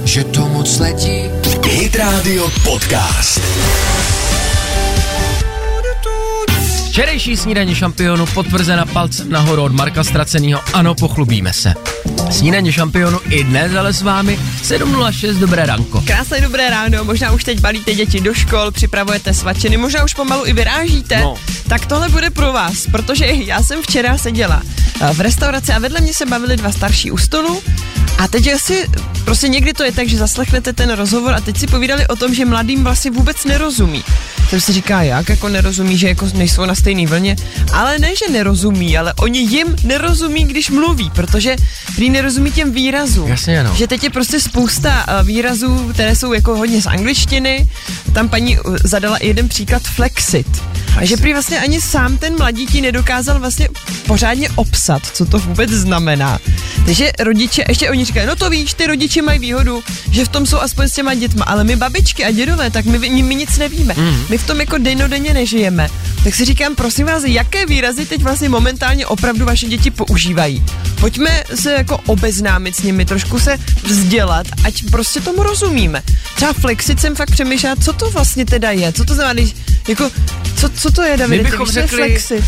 [0.04, 1.22] že to moc letí.
[1.70, 3.42] Hit Radio Podcast.
[7.00, 10.62] Včerejší snídaně šampionu potvrzena palcem nahoru od Marka Stracenýho.
[10.74, 11.74] Ano, pochlubíme se.
[12.32, 16.02] Snídaně šampionu i dnes ale s vámi 7.06, dobré ranko.
[16.02, 20.46] Krásné dobré ráno, možná už teď balíte děti do škol, připravujete svačiny, možná už pomalu
[20.46, 21.20] i vyrážíte.
[21.20, 21.36] No.
[21.68, 24.62] Tak tohle bude pro vás, protože já jsem včera seděla
[25.02, 27.62] eh, v restauraci a vedle mě se bavili dva starší u stolu
[28.20, 28.90] a teď asi,
[29.26, 32.34] prostě někdy to je tak, že zaslechnete ten rozhovor a teď si povídali o tom,
[32.34, 34.04] že mladým vlastně vůbec nerozumí.
[34.50, 37.36] Jsem si říká, jak jako nerozumí, že jako nejsou na stejné vlně,
[37.74, 41.56] ale ne, že nerozumí, ale oni jim nerozumí, když mluví, protože
[41.96, 43.28] prý nerozumí těm výrazům.
[43.28, 43.76] Jasně, no.
[43.76, 47.70] Že teď je prostě spousta uh, výrazů, které jsou jako hodně z angličtiny.
[48.14, 50.48] Tam paní uh, zadala jeden příklad flexit.
[51.00, 53.70] A že prý vlastně ani sám ten mladík nedokázal vlastně
[54.08, 56.40] pořádně obsat, co to vůbec znamená.
[56.86, 60.46] Takže rodiče, ještě oni říkají, no to víš, ty rodiče mají výhodu, že v tom
[60.46, 63.58] jsou aspoň s těma dětma, ale my babičky a dědové, tak my, my, my nic
[63.58, 63.94] nevíme.
[63.98, 64.24] Mm.
[64.30, 65.90] My v tom jako dennodenně nežijeme.
[66.24, 70.64] Tak si říkám, prosím vás, jaké výrazy teď vlastně momentálně opravdu vaše děti používají.
[71.00, 76.04] Pojďme se jako obeznámit s nimi, trošku se vzdělat, ať prostě tomu rozumíme.
[76.36, 79.56] Třeba flexit jsem fakt přemýšlela, co to vlastně teda je, co to znamená, když,
[79.88, 80.12] jako,
[80.56, 82.46] co, co to je, Davide, bychom ty co řekli- flexit?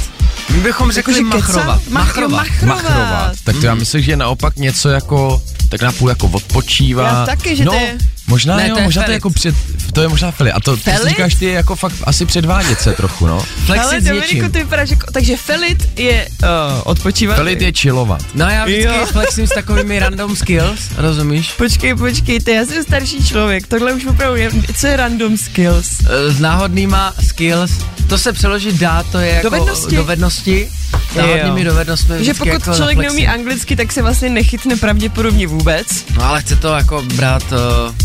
[0.49, 1.55] My bychom řekli Jakože kecat?
[1.65, 1.81] machrovat.
[1.89, 2.47] Mach- jo, machrovat.
[2.83, 3.35] Machrovat.
[3.43, 7.03] Tak to já myslím, že je naopak něco jako, tak napůl jako odpočívá.
[7.07, 9.29] Já taky, že no, to je- Možná Ne, jo, to je možná to je jako
[9.29, 9.55] před,
[9.93, 10.51] to je možná feli.
[10.51, 13.33] A to ty si říkáš, ty je jako fakt asi předvádět se trochu, no.
[13.33, 16.47] Ale Flexit s Dominiku, ty vypadáš jako, takže felit je uh,
[16.83, 17.37] odpočívat.
[17.37, 18.21] Felit je chillovat.
[18.33, 19.05] No já vždycky Jo.
[19.11, 21.51] flexím s takovými random skills, rozumíš?
[21.51, 24.49] Počkej, počkej, ty, já jsem starší člověk, tohle už opravdu je,
[24.79, 25.87] co je random skills?
[26.05, 27.71] Eh, S náhodnýma skills,
[28.09, 29.95] to se přeložit dá, to je jako Dovednosti.
[29.95, 30.69] dovednosti.
[31.11, 32.25] S náhodnými dovednostmi.
[32.25, 35.87] Že pokud jako člověk neumí anglicky, tak se vlastně nechytne pravděpodobně vůbec.
[36.17, 37.95] No ale chce to jako brát uh,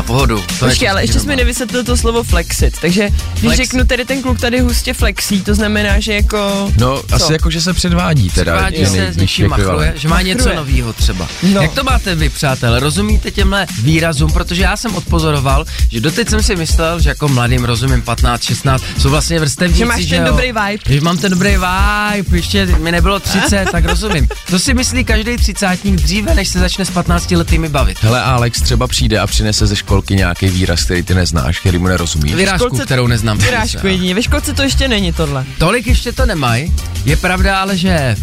[0.00, 0.36] na pohodu.
[0.58, 1.36] To je Počkej, ale ještě jsme doma.
[1.36, 3.56] nevysvětlil to slovo flexit, takže když Flex.
[3.56, 6.70] řeknu tedy ten kluk tady hustě flexí, to znamená, že jako...
[6.78, 7.14] No, Co?
[7.14, 8.52] asi jako, že se předvádí teda.
[8.52, 10.56] Předvádí je se s nejbližší něčím machruje, že má něco Machruje.
[10.56, 11.28] novýho třeba.
[11.42, 11.62] No.
[11.62, 12.80] Jak to máte vy, přátelé?
[12.80, 14.32] Rozumíte těmhle výrazům?
[14.32, 18.84] Protože já jsem odpozoroval, že doteď jsem si myslel, že jako mladým rozumím 15, 16,
[18.98, 20.28] jsou vlastně vrstevníci, Že máš ten jo?
[20.32, 20.82] dobrý vibe.
[20.94, 24.28] Že mám ten dobrý vibe, ještě mi nebylo 30, tak rozumím.
[24.50, 27.98] To si myslí každý třicátník dříve, než se začne s 15 letými bavit.
[28.02, 31.86] Hele, Alex třeba přijde a přinese ze školky nějaký výraz, který ty neznáš, který mu
[31.86, 32.34] nerozumíš.
[32.34, 33.38] Vyrážku, školce- kterou neznám.
[33.38, 35.44] Vyrážku jedině, ve školce to ještě není tohle.
[35.58, 36.72] Tolik ještě to nemají.
[37.04, 38.16] Je pravda ale, že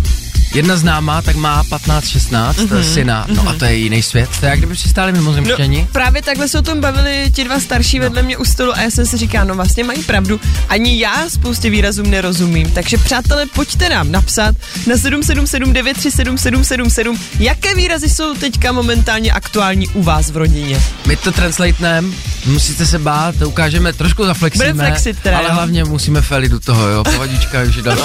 [0.56, 4.30] jedna známá tak má 15-16 mm-hmm, syna, no a to je jiný svět.
[4.40, 5.82] To je jak kdyby přistáli mimozemštěni.
[5.82, 8.82] No, právě takhle se o tom bavili ti dva starší vedle mě u stolu a
[8.82, 10.40] já jsem si říkal, no vlastně mají pravdu.
[10.70, 12.72] Ani já spoustě výrazům nerozumím.
[12.72, 14.56] Takže přátelé, pojďte nám napsat
[14.88, 20.80] na 777937777, jaké výrazy jsou teďka momentálně aktuální u vás v rodině.
[21.08, 22.16] My to translatenem,
[22.46, 25.54] musíte se bát, to ukážeme, trošku zaflexíme, flexit teda, ale jo?
[25.54, 28.04] hlavně musíme felit do toho, jo, pohodička, už je další.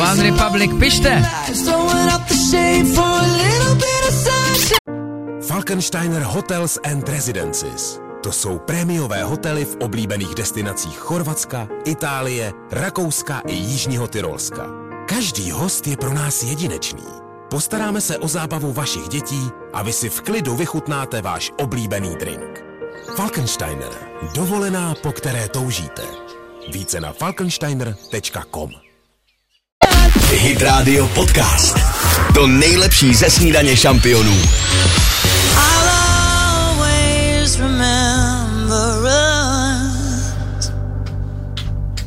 [0.00, 1.22] One Republic, pište!
[5.48, 7.98] Falkensteiner Hotels and Residences.
[8.22, 14.66] To jsou prémiové hotely v oblíbených destinacích Chorvatska, Itálie, Rakouska i Jižního Tyrolska.
[15.08, 17.23] Každý host je pro nás jedinečný.
[17.54, 22.64] Postaráme se o zábavu vašich dětí a vy si v klidu vychutnáte váš oblíbený drink.
[23.16, 23.88] Falkensteiner.
[24.34, 26.02] Dovolená, po které toužíte.
[26.72, 28.70] Více na falkensteiner.com
[30.30, 31.76] Hit Radio Podcast.
[32.34, 34.36] To nejlepší ze snídaně šampionů.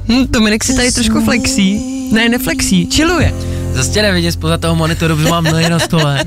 [0.08, 1.80] Hm, Dominik si tady trošku flexí.
[2.12, 3.57] Ne, neflexí, chilluje.
[3.78, 6.24] Zase tě nevidím spoza toho monitoru, protože mám nohy na stole.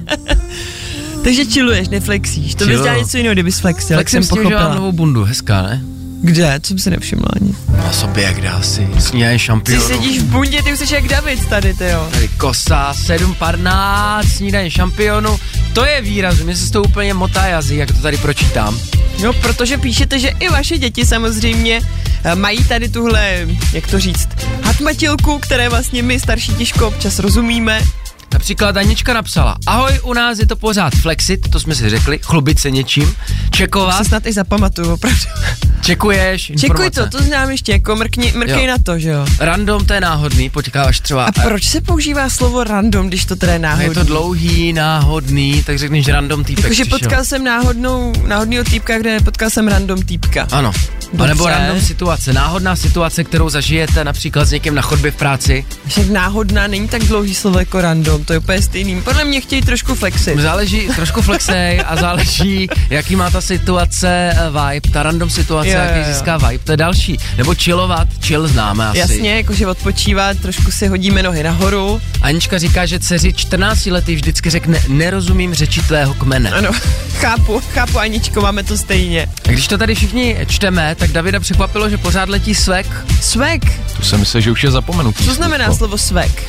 [1.24, 2.54] Takže chilluješ, neflexíš.
[2.54, 4.74] To bys dělal něco jiného, kdybys flexil, jak Tak jsem jsem s tím, že mám
[4.76, 5.82] novou bundu, hezká, ne?
[6.22, 6.60] Kde?
[6.62, 7.54] Co jsem si nevšimla ani.
[7.76, 9.86] Na sobě, jak dá si, snídaně Ty šampionu.
[9.86, 12.08] sedíš v bundě, ty už jsi jak David tady, ty jo.
[12.12, 15.40] Tady kosa, 7 parnát, snídaně šampionu,
[15.72, 18.78] to je výraz, mě se to úplně motá jazyk, jak to tady pročítám.
[19.22, 21.80] No, protože píšete, že i vaše děti samozřejmě
[22.24, 24.28] eh, mají tady tuhle, jak to říct,
[24.62, 27.80] hatmatilku, které vlastně my starší těžko občas rozumíme.
[28.32, 32.58] Například Anička napsala, ahoj, u nás je to pořád flexit, to jsme si řekli, chlubit
[32.60, 33.14] se něčím,
[33.50, 35.18] čekovat, Se snad i zapamatuju, opravdu.
[35.90, 37.00] čekuješ Čekuj informace.
[37.10, 38.66] to, to znám ještě, jako mrkni, mrkej Jo.
[38.70, 39.26] na to, že jo.
[39.40, 41.24] Random, to je náhodný, počkáš třeba.
[41.24, 43.84] A proč se používá slovo random, když to teda je náhodný?
[43.84, 46.86] je to dlouhý, náhodný, tak řekneš random týpek přišel.
[46.86, 50.48] potkal jsem náhodnou, náhodného týpka, kde nepotkal jsem random týpka.
[50.52, 50.72] Ano.
[51.12, 51.24] Dobře.
[51.24, 55.66] A nebo random situace, náhodná situace, kterou zažijete například s někým na chodbě v práci.
[55.86, 59.02] Však náhodná není tak dlouhý slovo jako random, to je úplně stejný.
[59.02, 60.38] Podle mě chtějí trošku flexit.
[60.38, 65.86] Záleží trošku flexej a záleží, jaký má ta situace eh, vibe, ta random situace, Jo,
[65.90, 66.14] jo, jaký jo.
[66.14, 67.18] získá vibe, to je další.
[67.38, 68.98] Nebo chillovat, chill známe asi.
[68.98, 72.00] Jasně, jakože odpočívat, trošku si hodíme nohy nahoru.
[72.22, 76.50] Anička říká, že dceři 14 lety vždycky řekne, nerozumím řeči tvého kmene.
[76.50, 76.70] Ano,
[77.20, 79.26] chápu, chápu Aničko, máme to stejně.
[79.48, 82.86] A když to tady všichni čteme, tak Davida překvapilo, že pořád letí svek.
[83.20, 83.62] Svek,
[83.96, 85.24] To jsem myslel, že už je zapomenutý.
[85.24, 85.78] co znamená slůvko.
[85.78, 86.42] slovo svek?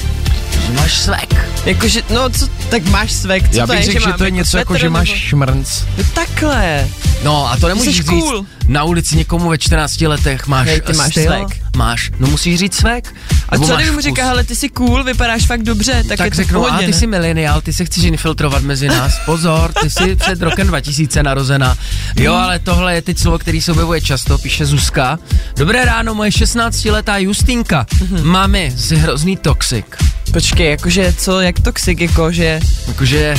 [0.67, 1.49] Že máš svek.
[1.65, 4.23] Jakože, no co, tak máš svek, co Já to bych je, řekl, že mám to
[4.25, 5.83] je něco jako, že máš nebo- šmrnc.
[5.97, 6.87] No takhle.
[7.23, 8.45] No a to nemůžeš Jsi říct cool.
[8.67, 11.61] Na ulici někomu ve 14 letech, máš Hej, ty máš styl, svek.
[11.75, 13.13] Máš, no musíš říct svek.
[13.49, 16.31] A co kdyby mu říká, hele, ty jsi cool, vypadáš fakt dobře, tak, tak, je
[16.31, 19.73] to řeknou, v a pohodě, ty jsi mileniál, ty se chceš infiltrovat mezi nás, pozor,
[19.81, 21.77] ty jsi před rokem 2000 narozena.
[22.15, 25.19] Jo, ale tohle je teď slovo, který se objevuje často, píše Zuzka.
[25.57, 27.85] Dobré ráno, moje 16-letá Justínka.
[28.01, 28.23] Mhm.
[28.23, 29.97] Mami, jsi hrozný toxik.
[30.33, 33.35] Počkej, jakože co, jak toxik, jako, že, Jakože,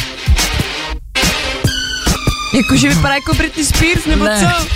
[2.52, 4.38] jakože vypadá jako Britney Spears, nebo Ne.
[4.40, 4.66] co?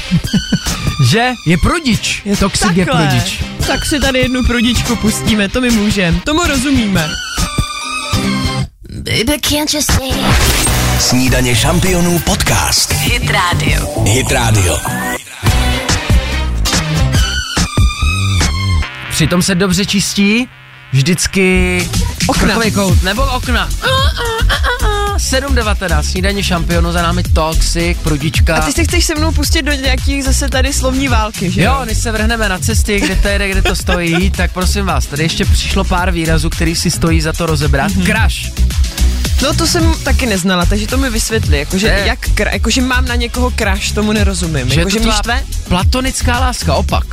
[1.11, 2.23] že je prudič.
[2.25, 3.07] Je Toxik je takhle.
[3.09, 3.43] prudič.
[3.67, 7.09] Tak si tady jednu prudičku pustíme, to my můžeme, tomu rozumíme.
[8.91, 10.15] Baby, can't you see?
[11.01, 12.93] Snídaně šampionů podcast.
[12.93, 13.89] Hit Radio.
[14.05, 14.79] Hit Radio.
[19.11, 20.49] Přitom se dobře čistí
[20.93, 21.79] vždycky
[22.29, 22.55] Okna.
[22.75, 23.69] kout nebo okna.
[25.17, 28.57] 7.19, snídaně šampionu, za námi Toxic, prudička.
[28.57, 31.83] A ty se chceš se mnou pustit do nějakých zase tady slovní války, že Jo,
[31.85, 35.23] než se vrhneme na cesty, kde to jede, kde to stojí, tak prosím vás, tady
[35.23, 37.91] ještě přišlo pár výrazů, který si stojí za to rozebrat.
[37.93, 38.01] Mhm.
[38.03, 38.07] Mm-hmm.
[38.07, 38.53] Crash.
[39.43, 41.99] No to jsem taky neznala, takže to mi vysvětli, jakože, Ne.
[42.07, 42.19] jak,
[42.53, 45.43] jakože mám na někoho crash, tomu nerozumím, Že je jakože to mě štve.
[45.69, 47.05] platonická láska, opak.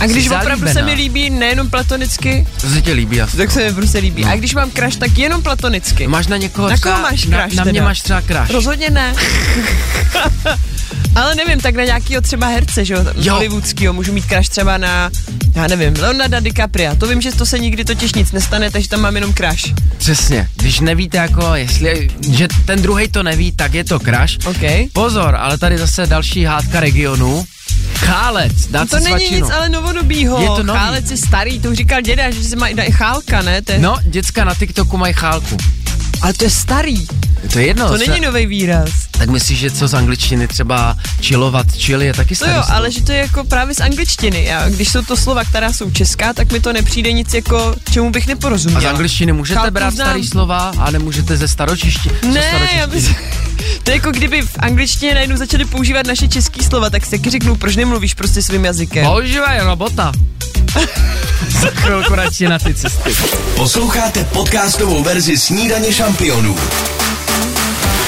[0.00, 0.86] A když jsi opravdu se zalíbená.
[0.96, 3.36] mi líbí nejenom platonicky, To se ti líbí asi.
[3.36, 4.24] tak se mi prostě líbí.
[4.24, 6.06] A když mám crash, tak jenom platonicky.
[6.06, 7.84] Máš na někoho Na třeba, koho máš na, crush na mě teda?
[7.84, 8.50] máš třeba crash.
[8.50, 9.14] Rozhodně ne.
[11.14, 13.34] Ale nevím, tak na nějakýho třeba herce, že jo, Jo.
[13.34, 15.10] hollywoodskýho, můžu mít crash třeba na,
[15.54, 16.94] já nevím, Leonarda DiCapria.
[16.94, 19.72] To vím, že to se nikdy totiž nic nestane, takže tam mám jenom crash.
[19.98, 20.48] Přesně.
[20.56, 24.38] Když nevíte jako, jestli, že ten druhý to neví, tak je to crash.
[24.46, 24.90] OK.
[24.92, 27.44] Pozor, ale tady zase další hádka regionu.
[27.98, 29.46] Chálec, dát To si není svačinu.
[29.46, 30.40] nic ale novodobýho.
[30.40, 30.78] Je to nový.
[30.78, 33.62] Chálec je starý, to už říkal děda, že se má i chálka, ne?
[33.62, 35.56] To je, No, děcka na TikToku mají chálku.
[36.22, 37.06] Ale to je starý,
[37.52, 37.88] To je jedno.
[37.88, 38.90] to není nový výraz.
[39.10, 42.76] Tak myslíš, že co z angličtiny třeba chillovat, chill je taky To starý jo, slovo?
[42.76, 44.44] ale že to je jako právě z angličtiny.
[44.44, 48.10] Já, když jsou to slova, která jsou česká, tak mi to nepřijde nic jako, čemu
[48.10, 48.82] bych A neporozuměla.
[48.82, 50.06] z angličtiny můžete Chálku brát znám.
[50.08, 52.10] starý slova a nemůžete ze staročišti.
[52.32, 53.14] Ne, já bych...
[53.82, 57.30] To je jako kdyby v angličtině najednou začali používat naše český slova, tak si taky
[57.30, 59.06] řeknu, proč nemluvíš prostě svým jazykem.
[59.06, 60.12] Používaj robota.
[61.60, 63.10] Za chvilku radši na ty cesty.
[63.56, 66.56] Posloucháte podcastovou verzi Snídaně šampionů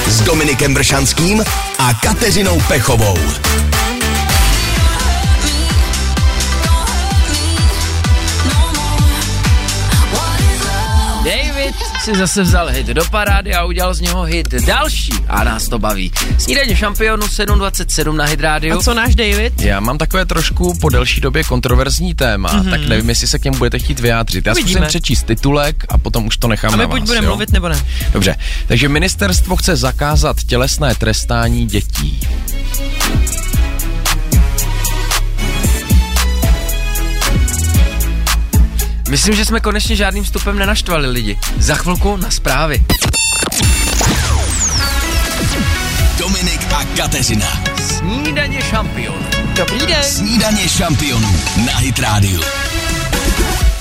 [0.06, 1.44] s Dominikem Bršanským
[1.78, 3.18] a Kateřinou Pechovou.
[12.04, 15.78] Si zase vzal hit do parády a udělal z něho hit další a nás to
[15.78, 16.12] baví.
[16.38, 18.78] Snídaně šampionu 727 na Hit Radio.
[18.78, 19.60] A co náš David?
[19.60, 22.70] Já mám takové trošku po delší době kontroverzní téma, mm-hmm.
[22.70, 24.46] tak nevím, jestli se k němu budete chtít vyjádřit.
[24.46, 24.70] Já Uvidíme.
[24.70, 27.08] zkusím přečíst titulek a potom už to nechám A my na buď vás.
[27.08, 27.30] budeme jo?
[27.30, 27.84] mluvit nebo ne.
[28.12, 28.36] Dobře,
[28.66, 32.20] takže ministerstvo chce zakázat tělesné trestání dětí.
[39.14, 41.38] Myslím, že jsme konečně žádným vstupem nenaštvali lidi.
[41.58, 42.84] Za chvilku na zprávy.
[46.18, 47.62] Dominik a Kateřina.
[47.98, 49.26] Snídaně šampionu.
[49.56, 50.02] Dobrý den.
[50.02, 51.32] Snídaně šampionů
[51.66, 52.40] na Hit Radio.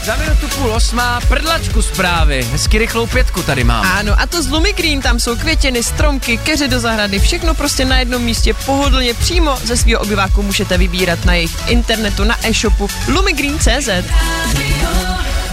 [0.04, 2.48] Za minutu půl osmá prdlačku zprávy.
[2.52, 3.86] Hezky rychlou pětku tady mám.
[3.86, 7.86] Ano, a to z Lumi Green, tam jsou květiny, stromky, keře do zahrady, všechno prostě
[7.86, 12.89] na jednom místě pohodlně přímo ze svého obyváku můžete vybírat na jejich internetu, na e-shopu
[13.08, 13.89] lumigreen.cz.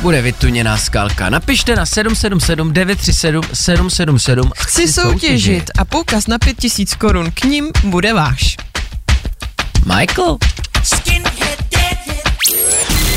[0.00, 1.30] bude vytuněná skalka.
[1.30, 4.50] Napište na 777 937 777.
[4.56, 8.56] Chci soutěžit a poukaz na 5000 korun k ním bude váš.
[9.84, 10.38] Michael.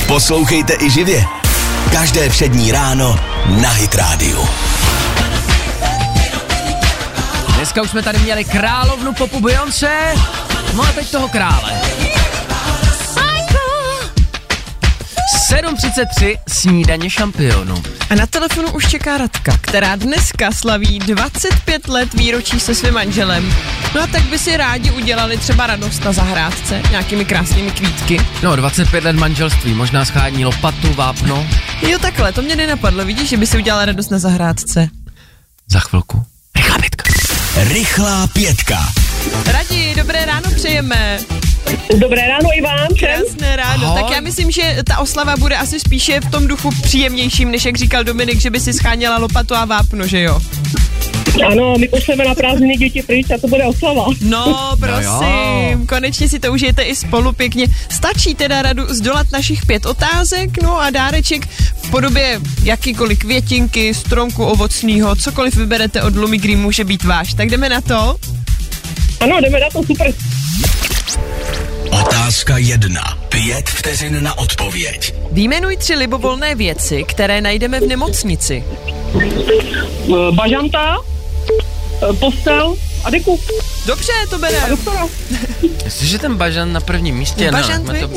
[0.08, 1.26] Poslouchejte i živě.
[1.92, 3.20] Každé všední ráno
[3.62, 4.48] na Hit Radio.
[7.56, 10.16] Dneska už jsme tady měli královnu popu Beyoncé,
[10.74, 11.82] no a teď toho krále.
[15.52, 17.84] 7.33 snídaně šampionu.
[18.10, 23.54] A na telefonu už čeká Radka, která dneska slaví 25 let výročí se svým manželem.
[23.96, 28.22] No a tak by si rádi udělali třeba radost na zahrádce nějakými krásnými kvítky.
[28.44, 31.48] No, 25 let manželství, možná schání lopatu, vápno.
[31.82, 34.90] Jo takhle, to mě nenapadlo, vidíš, že by si udělala radost na zahrádce.
[35.72, 36.24] Za chvilku.
[36.56, 37.04] Rychlá pětka.
[37.56, 38.80] Rychlá pětka.
[39.46, 41.20] Radi, dobré ráno přejeme.
[41.98, 42.88] Dobré ráno i vám.
[43.00, 43.86] Krásné ráno.
[43.86, 44.02] Ahoj.
[44.02, 47.78] Tak já myslím, že ta oslava bude asi spíše v tom duchu příjemnějším, než jak
[47.78, 50.40] říkal Dominik, že by si scháněla lopatu a vápno, že jo?
[51.52, 54.06] Ano, my pošleme na prázdniny děti pryč a to bude oslava.
[54.22, 55.86] No, prosím, jo.
[55.90, 57.68] konečně si to užijete i spolu pěkně.
[57.90, 61.48] Stačí teda radu zdolat našich pět otázek, no a dáreček
[61.82, 67.34] v podobě jakýkoliv květinky, stromku ovocného, cokoliv vyberete od Lumi Green může být váš.
[67.34, 68.16] Tak jdeme na to.
[69.20, 70.14] Ano, jdeme na to, super.
[72.02, 73.18] Otázka jedna.
[73.30, 75.14] Pět vteřin na odpověď.
[75.32, 78.64] Výjmenuj tři libovolné věci, které najdeme v nemocnici.
[79.18, 80.98] Eh, Bažanta,
[82.10, 83.40] eh, postel a deku.
[83.86, 84.60] Dobře, to bere.
[84.70, 85.08] Doktora.
[85.84, 88.10] Jestliže ten bažan na prvním místě, Bažant, no, to...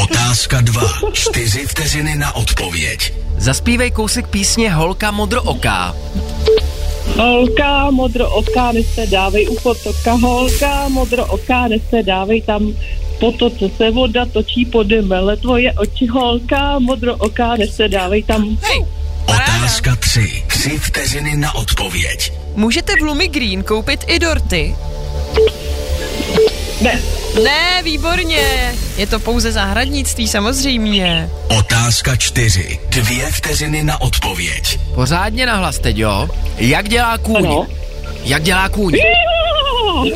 [0.02, 0.92] Otázka dva.
[1.12, 3.12] Čtyři vteřiny na odpověď.
[3.36, 5.96] Zaspívej kousek písně Holka modrooká.
[7.16, 10.12] Holka, modro oká, nese dávej u potoka.
[10.12, 12.72] Holka, modro oká, nese dávej tam
[13.20, 16.06] po to, co se voda točí pod mele tvoje oči.
[16.06, 18.58] Holka, modro oká, nese dávej tam.
[18.62, 18.84] Hej,
[19.26, 20.42] Otázka tři.
[20.46, 22.32] Tři vteřiny na odpověď.
[22.56, 24.74] můžete v Lumi Green koupit i dorty?
[26.80, 27.00] Ne,
[27.34, 28.74] Ne, výborně.
[28.96, 31.30] Je to pouze zahradnictví, samozřejmě.
[31.58, 32.78] Otázka čtyři.
[32.88, 34.78] Dvě vteřiny na odpověď.
[34.94, 36.28] Pořádně nahlas teď, jo?
[36.56, 37.36] Jak dělá kůň?
[37.46, 37.66] ano.
[38.24, 38.96] Jak dělá kůň?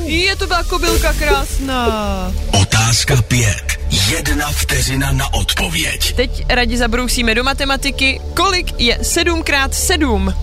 [0.05, 2.33] Je to byla kobylka krásná.
[2.61, 3.65] Otázka pět.
[4.11, 6.15] Jedna vteřina na odpověď.
[6.15, 8.21] Teď radě zabrousíme do matematiky.
[8.37, 10.35] Kolik je 7 krát 7?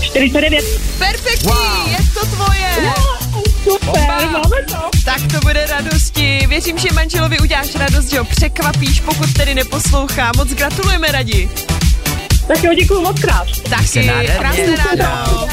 [0.00, 0.64] 49.
[0.98, 1.88] Perfektní, wow.
[1.90, 2.94] je to tvoje.
[3.64, 4.90] Super, máme to.
[5.04, 6.46] Tak to bude radosti.
[6.48, 10.32] Věřím, že manželovi uděláš radost, že ho překvapíš, pokud tedy neposlouchá.
[10.36, 11.50] Moc gratulujeme, Radi.
[12.46, 13.46] Tak jo, děkuju moc krát.
[13.70, 15.48] Taky, krásné ráno.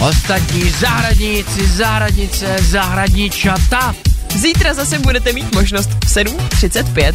[0.00, 3.94] Ostatní zahradníci, zahradnice, zahradničata.
[4.36, 7.14] Zítra zase budete mít možnost v 7.35.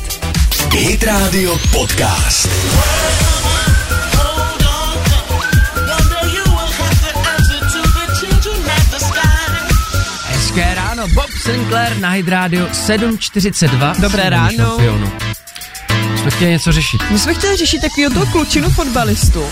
[0.71, 2.49] Hit Radio Podcast.
[11.13, 13.93] Bob Sinclair na Hit Radio 742.
[13.99, 14.51] Dobré ráno.
[14.57, 15.11] šampionu.
[16.21, 17.01] Jsme chtěli něco řešit.
[17.09, 19.43] My jsme chtěli řešit takového toho klučinu fotbalistu.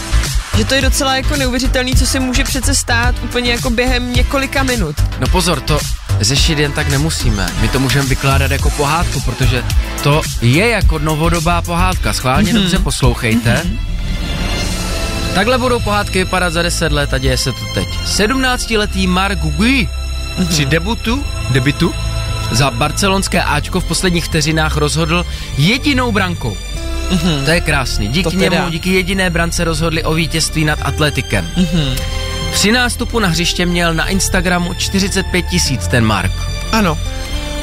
[0.57, 4.63] Že to je docela jako neuvěřitelný, co se může přece stát úplně jako během několika
[4.63, 4.95] minut.
[5.19, 5.79] No pozor, to
[6.21, 7.47] řešit jen tak nemusíme.
[7.61, 9.63] My to můžeme vykládat jako pohádku, protože
[10.03, 12.13] to je jako novodobá pohádka.
[12.13, 12.61] Schválně mm-hmm.
[12.61, 13.63] dobře poslouchejte.
[13.65, 13.79] Mm-hmm.
[15.35, 17.87] Takhle budou pohádky vypadat za 10 let a děje se to teď.
[18.05, 19.89] 17-letý Mark Gui
[20.37, 20.47] mm-hmm.
[20.47, 21.93] při debutu, debitu
[22.51, 25.25] za barcelonské Ačko v posledních vteřinách rozhodl
[25.57, 26.57] jedinou brankou.
[27.09, 27.45] Mm-hmm.
[27.45, 28.07] To je krásný.
[28.07, 28.57] Díky To teda.
[28.57, 31.49] němu, díky jediné brance rozhodli o vítězství nad Atletikem.
[31.57, 31.99] Mm-hmm.
[32.51, 36.31] Při nástupu na hřiště měl na Instagramu 45 tisíc ten Mark.
[36.71, 36.97] Ano.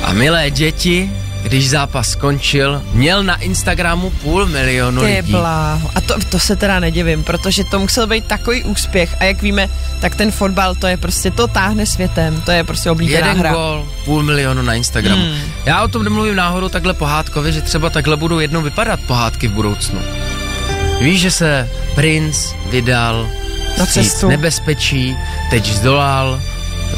[0.03, 1.11] A milé děti,
[1.43, 5.33] když zápas skončil, měl na Instagramu půl milionu Ty lidí.
[5.33, 5.91] bláho.
[5.95, 9.69] A to, to se teda nedivím, protože to musel být takový úspěch a jak víme,
[10.01, 13.53] tak ten fotbal to je prostě, to táhne světem, to je prostě oblíbená Jeden hra.
[13.53, 15.23] gol, půl milionu na Instagramu.
[15.25, 15.39] Hmm.
[15.65, 19.53] Já o tom nemluvím náhodou takhle pohádkově, že třeba takhle budou jednou vypadat pohádky v
[19.53, 19.99] budoucnu.
[21.01, 23.29] Víš, že se princ vydal
[23.79, 24.29] Na cestu.
[24.29, 25.17] nebezpečí,
[25.51, 26.41] teď zdolal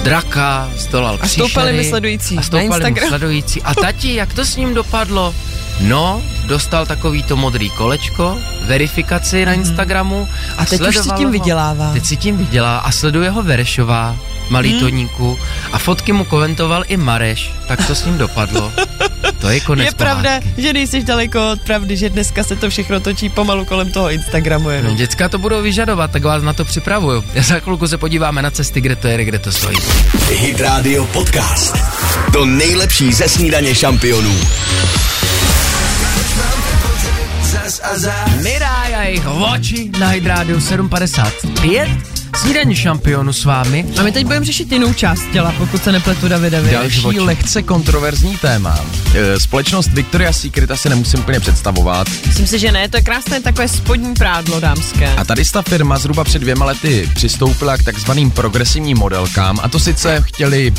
[0.05, 3.62] draka, zdolal A stoupali příšery mi sledující A na stoupali mu sledující.
[3.62, 5.35] A tati, jak to s ním dopadlo?
[5.81, 10.55] No, dostal takový to modrý kolečko, verifikaci na Instagramu a, Mhm.
[10.59, 11.33] A teď už si tím ho.
[11.33, 11.93] vydělává.
[11.93, 14.17] Teď si tím vydělá a sleduje ho Verešová,
[14.48, 14.80] malý Hmm.
[14.80, 15.38] Toníku
[15.72, 18.72] a fotky mu komentoval i Mareš, tak to s ním dopadlo.
[19.40, 20.62] To je konec Je pravda, pohádky.
[20.62, 24.64] že nejsi daleko od pravdy, že dneska se to všechno točí pomalu kolem toho Instagramu
[24.64, 24.96] No, jenom.
[24.96, 27.24] děcka to budou vyžadovat, tak vás na to připravuju.
[27.35, 29.76] Já za chvilku se podíváme na cesty, kde to je, kde to stojí.
[30.30, 31.76] Hit Radio Podcast.
[32.33, 34.35] To nejlepší ze snídaně šampionů.
[38.42, 41.88] Mirai a jejich oči na Hydrádiu 755.
[42.37, 43.85] Snídaní šampionu s vámi.
[43.99, 46.70] A my teď budeme řešit jinou část těla, pokud se nepletu Davidovi.
[46.70, 48.78] Další lehce kontroverzní téma.
[49.14, 52.07] E, Společnost Victoria's Secret asi nemusím úplně představovat.
[52.26, 55.14] Myslím si, že ne, to je krásné takové spodní prádlo dámské.
[55.16, 59.80] A tady ta firma zhruba před dvěma lety přistoupila k takzvaným progresivním modelkám a to
[59.80, 60.72] sice chtěli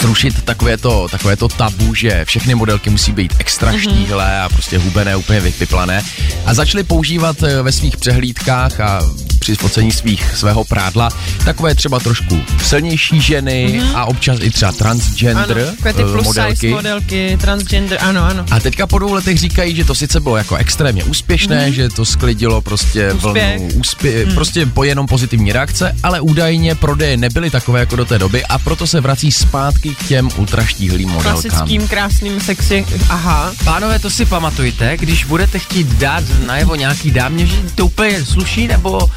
[0.00, 3.80] zrušit takové to, takové to tabu, že všechny modelky musí být extra Mhm.
[3.80, 6.02] štíhlé a prostě hubené, úplně vypiplané.
[6.46, 9.00] A začali používat eh, ve svých přehlídkách a
[9.48, 11.08] při focení svých, svého prádla
[11.44, 16.24] takové třeba trošku silnější ženy a občas i třeba transgender ano, takové ty eh, plus
[16.24, 16.56] modelky.
[16.56, 18.44] size modelky, transgender, ano, ano.
[18.50, 21.72] A teďka po dvou letech říkají, že to sice bylo jako extrémně úspěšné, mm.
[21.72, 23.12] že to sklidilo prostě.
[23.12, 23.58] Úspěch.
[23.58, 24.34] vlnu úspě- mm.
[24.34, 28.58] prostě po jenom pozitivní reakce, ale údajně prodeje nebyly takové jako do té doby a
[28.58, 31.42] proto se vrací zpátky k těm ultraštíhlým modelkám.
[31.42, 33.52] Klasickým, krásným, sexy, aha.
[33.64, 38.68] Pánové, to si pamatujte, když budete chtít dát najevo nějaký dámě, že to úplně sluší,
[38.68, 39.10] nebo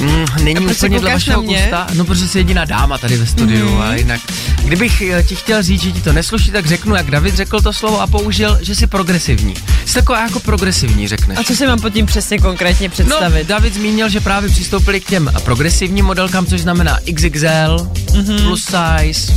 [0.00, 1.86] mm, není úplně dle vašeho gusta.
[1.94, 3.80] No, protože jsi jediná dáma tady ve studiu, mm.
[3.80, 4.20] a jinak.
[4.64, 7.72] Kdybych eh, ti chtěl říct, že ti to nesluší, tak řeknu, jak David řekl to
[7.72, 9.54] slovo a použil, že jsi progresivní.
[9.86, 11.38] Jsi taková jako progresivní, řekneš.
[11.38, 13.46] A co si mám pod tím přesně konkrétně No, představit?
[13.48, 18.22] David zmínil, že právě přistoupili k těm progresivním modelkám, což znamená XXL, Mhm.
[18.22, 18.42] mm-hmm.
[18.42, 19.32] plus size,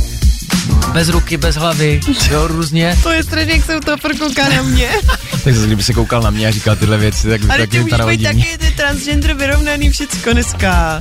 [0.92, 2.00] bez ruky, bez hlavy,
[2.30, 2.98] jo, různě.
[3.02, 4.88] To je strašně, jak se u toho prokouká na mě.
[5.44, 7.84] Tak zase, kdyby se koukal na mě a říkal tyhle věci, tak, Ale tak ty
[7.84, 11.00] to být taky ty transgender vyrovnaný všecko dneska.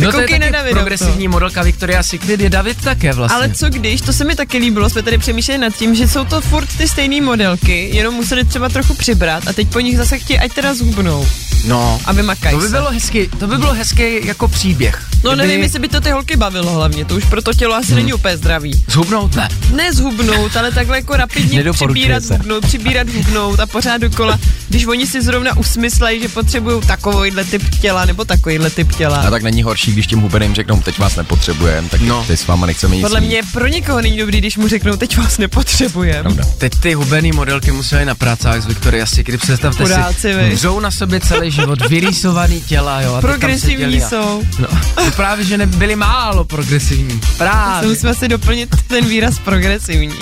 [0.00, 0.74] No to je taky Davida.
[0.76, 3.36] progresivní modelka Victoria's Secret, je David také vlastně.
[3.36, 6.24] Ale co když, to se mi taky líbilo, jsme tady přemýšleli nad tím, že jsou
[6.24, 10.18] to furt ty stejné modelky, jenom museli třeba trochu přibrat a teď po nich zase
[10.18, 11.26] chtějí, ať teda zhubnou
[11.66, 15.02] No, a vymakají to by bylo hezky, to by bylo hezký jako příběh.
[15.24, 17.74] No Kdyby nevím, jestli by to ty holky bavilo hlavně, to už pro to tělo
[17.74, 17.96] asi Hmm.
[17.96, 18.84] není úplně zdravý.
[18.88, 19.48] Zhubnout ne.
[19.76, 24.38] Ne zhubnout, ale takhle jako rapidně přibírat, hubnout, přibírat, hubnout a pořád dokola,
[24.68, 29.16] když oni si zrovna usmyslejí, že potřebují takovýhle typ těla nebo takovýhle typ těla.
[29.20, 32.24] A tak není horší, když těm hubeným řeknou, teď vás nepotřebujeme, tak No.
[32.26, 33.26] teď s váma nechceme nic Podle mít.
[33.26, 36.22] mě pro nikoho není dobrý, když mu řeknou, teď vás nepotřebujeme.
[36.22, 36.44] Pravda.
[36.58, 40.50] Teď ty hubený modelky musely na prácách z Victoria's Secret, představte Chudáci, si, vy.
[40.54, 43.14] dřou na sobě celý život, vyrýsovaný těla, jo.
[43.14, 44.42] A Progresivní a- jsou.
[44.58, 44.68] No,
[45.04, 47.20] to právě, že nebyli málo progresivní.
[47.20, 47.88] To Právě.
[47.88, 50.14] musíme si doplnit ten výraz progresivní.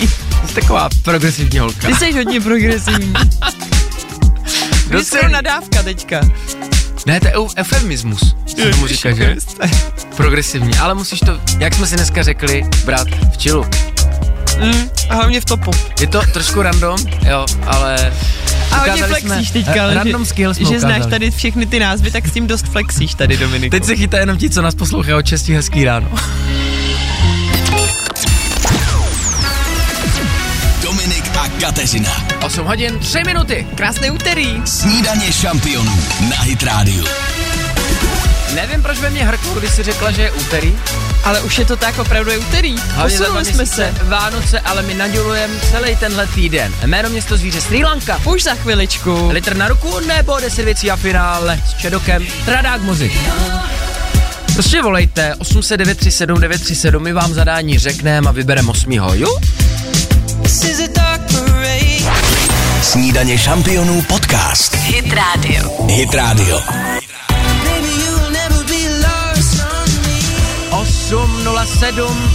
[0.47, 1.87] Jsi taková progresivní holka.
[1.87, 3.13] Ty jsi hodně progresivní.
[4.87, 6.21] Kdo Vy nadávka teďka.
[7.05, 8.35] Ne, to je eu- eufemismus.
[8.45, 9.35] Se tomu říká, že?
[10.15, 13.65] Progresivní, ale musíš to, jak jsme si dneska řekli, brát v čilu.
[14.63, 15.71] Mm, a hlavně v topu.
[15.99, 16.97] Je to trošku random,
[17.29, 18.13] jo, ale...
[18.71, 21.65] A hodně flexíš jsme- teďka, eh, ale Random že, skill jsme že znáš tady všechny
[21.65, 23.71] ty názvy, tak s tím dost flexíš tady, Dominiku.
[23.71, 26.09] Teď se chytá jenom ti, co nás poslouchají od 6 hezký ráno.
[31.59, 32.27] Kateřina.
[32.43, 33.67] 8 hodin, 3 minuty.
[33.75, 34.61] Krásné úterý.
[34.65, 35.99] Snídaně šampionů
[36.29, 37.05] na Hit Radio.
[38.55, 40.75] Nevím, proč ve mně hrklo, když jsi řekla, že je úterý.
[41.23, 42.75] Ale už je to tak, opravdu je úterý.
[43.01, 43.93] Posunuli jsme se.
[44.03, 46.73] Vánoce, ale my nadělujeme celý tenhle týden.
[46.85, 48.21] Jméno město zvíře Sri Lanka.
[48.25, 49.29] Už za chviličku.
[49.31, 53.13] Litr na ruku nebo 10 věcí a finále s Čedokem Tradák Muzik.
[54.53, 58.91] Prostě volejte 809 37 937, my vám zadání řekneme a vybereme 8.
[58.91, 59.37] jo?
[62.89, 64.75] Snídaně šampionů podcast.
[64.75, 65.85] Hit Radio.
[65.87, 66.59] Hit Radio.
[70.71, 72.33] 807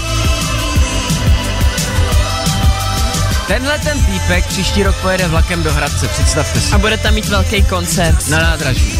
[3.48, 6.74] Tenhle ten týpek příští rok pojede vlakem do Hradce, představte si.
[6.74, 8.28] A bude tam mít velký koncert.
[8.28, 8.98] Na nádraží.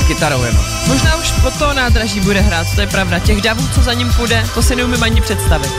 [0.00, 0.64] S kytarou jenom.
[0.86, 3.18] Možná už po toho nádraží bude hrát, to je pravda.
[3.18, 5.72] Těch davů, co za ním půjde, to si neumím ani představit.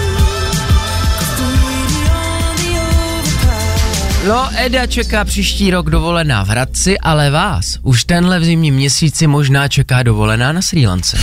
[4.27, 9.27] No, Eda čeká příští rok dovolená v Hradci, ale vás už tenhle v zimním měsíci
[9.27, 11.17] možná čeká dovolená na Sri Lance.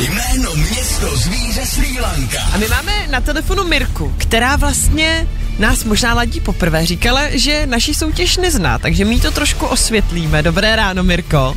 [0.00, 2.38] Jméno město zvíře Sri Lanka.
[2.54, 5.26] A my máme na telefonu Mirku, která vlastně
[5.58, 6.86] nás možná ladí poprvé.
[6.86, 10.42] Říkala, že naši soutěž nezná, takže my to trošku osvětlíme.
[10.42, 11.56] Dobré ráno, Mirko.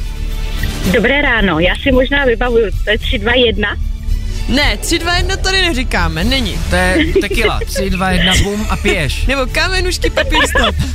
[0.93, 3.75] Dobré ráno, já si možná vybavuju, to je 3, 2, 1.
[4.47, 6.59] Ne, 3, 2, 1 tady neříkáme, není.
[6.69, 7.59] To je tequila.
[7.65, 9.25] 3, 2, 1, bum a piješ.
[9.25, 10.75] Nebo kamenušky, papír, stop.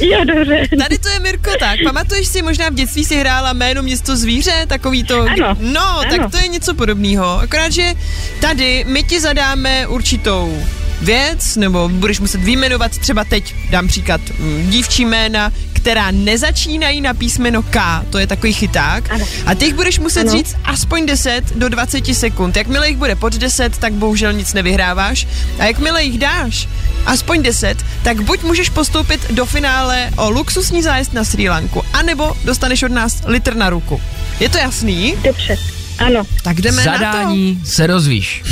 [0.00, 0.62] Jo, dobře.
[0.78, 1.78] Tady to je Mirko tak.
[1.84, 5.20] Pamatuješ si, možná v dětství si hrála jméno město zvíře, takový to...
[5.20, 5.56] Ano.
[5.60, 6.10] No, Ano.
[6.16, 7.40] tak to je něco podobného.
[7.40, 7.94] Akorát, že
[8.40, 10.62] tady my ti zadáme určitou
[11.00, 15.52] věc, nebo budeš muset vyjmenovat třeba teď, dám příklad, mm, dívčí jména,
[15.88, 19.26] která nezačínají na písmeno K, to je takový chyták, Ano.
[19.46, 20.32] a ty jich budeš muset Ano.
[20.32, 22.56] říct aspoň 10 do 20 sekund.
[22.56, 25.26] Jakmile jich bude pod 10, tak bohužel nic nevyhráváš.
[25.58, 26.68] A jakmile jich dáš
[27.06, 32.36] aspoň 10, tak buď můžeš postoupit do finále o luxusní zájezd na Sri Lanku, anebo
[32.44, 34.00] dostaneš od nás litr na ruku.
[34.40, 35.14] Je to jasný?
[35.24, 35.56] Dobře.
[35.98, 36.22] Ano.
[36.42, 36.98] Tak jdeme na to.
[36.98, 38.42] Zadání se rozvíš.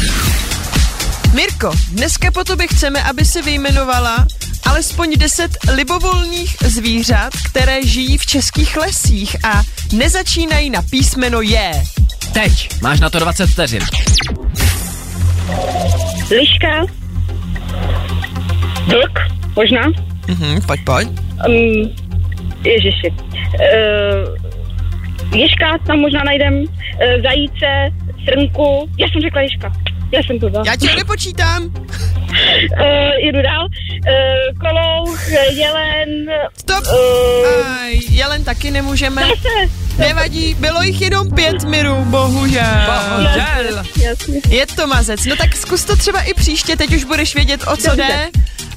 [1.37, 4.26] Mirko, dneska po tobě chceme, aby si vyjmenovala
[4.66, 9.62] alespoň 10 libovolných zvířat, které žijí v českých lesích a
[9.93, 11.72] nezačínají na písmeno J.
[12.32, 13.82] Teď máš na to 20 vteřin.
[16.30, 16.87] Liška.
[18.87, 19.18] Vlk,
[19.57, 19.82] možná.
[20.28, 21.09] Mhm, pojď, pojď.
[21.49, 21.95] Um,
[22.64, 23.11] ježiši.
[23.11, 24.37] Uh,
[25.39, 26.55] ježka tam možná najdem.
[26.55, 26.66] Uh,
[27.22, 27.66] zajíce,
[28.24, 28.91] srnku.
[28.99, 29.72] Já jsem řekla ježka.
[30.13, 30.65] Já jsem to dala.
[30.67, 31.63] Já ti ho nepočítám.
[32.81, 33.65] Uh, jedu dál.
[33.65, 36.27] Uh, kolouch, jelen.
[36.59, 36.85] Stop.
[36.87, 39.23] Uh, Aj, jelen taky nemůžeme.
[39.23, 39.73] zase.
[39.99, 42.63] Nevadí, bylo jich jenom pět mirů, bohužel.
[42.87, 43.85] Bohužel.
[44.03, 44.41] Jasně.
[44.49, 45.25] Je to mazec.
[45.25, 47.97] No tak zkus to třeba i příště, teď už budeš vědět, o co Dobře.
[48.09, 48.29] jde.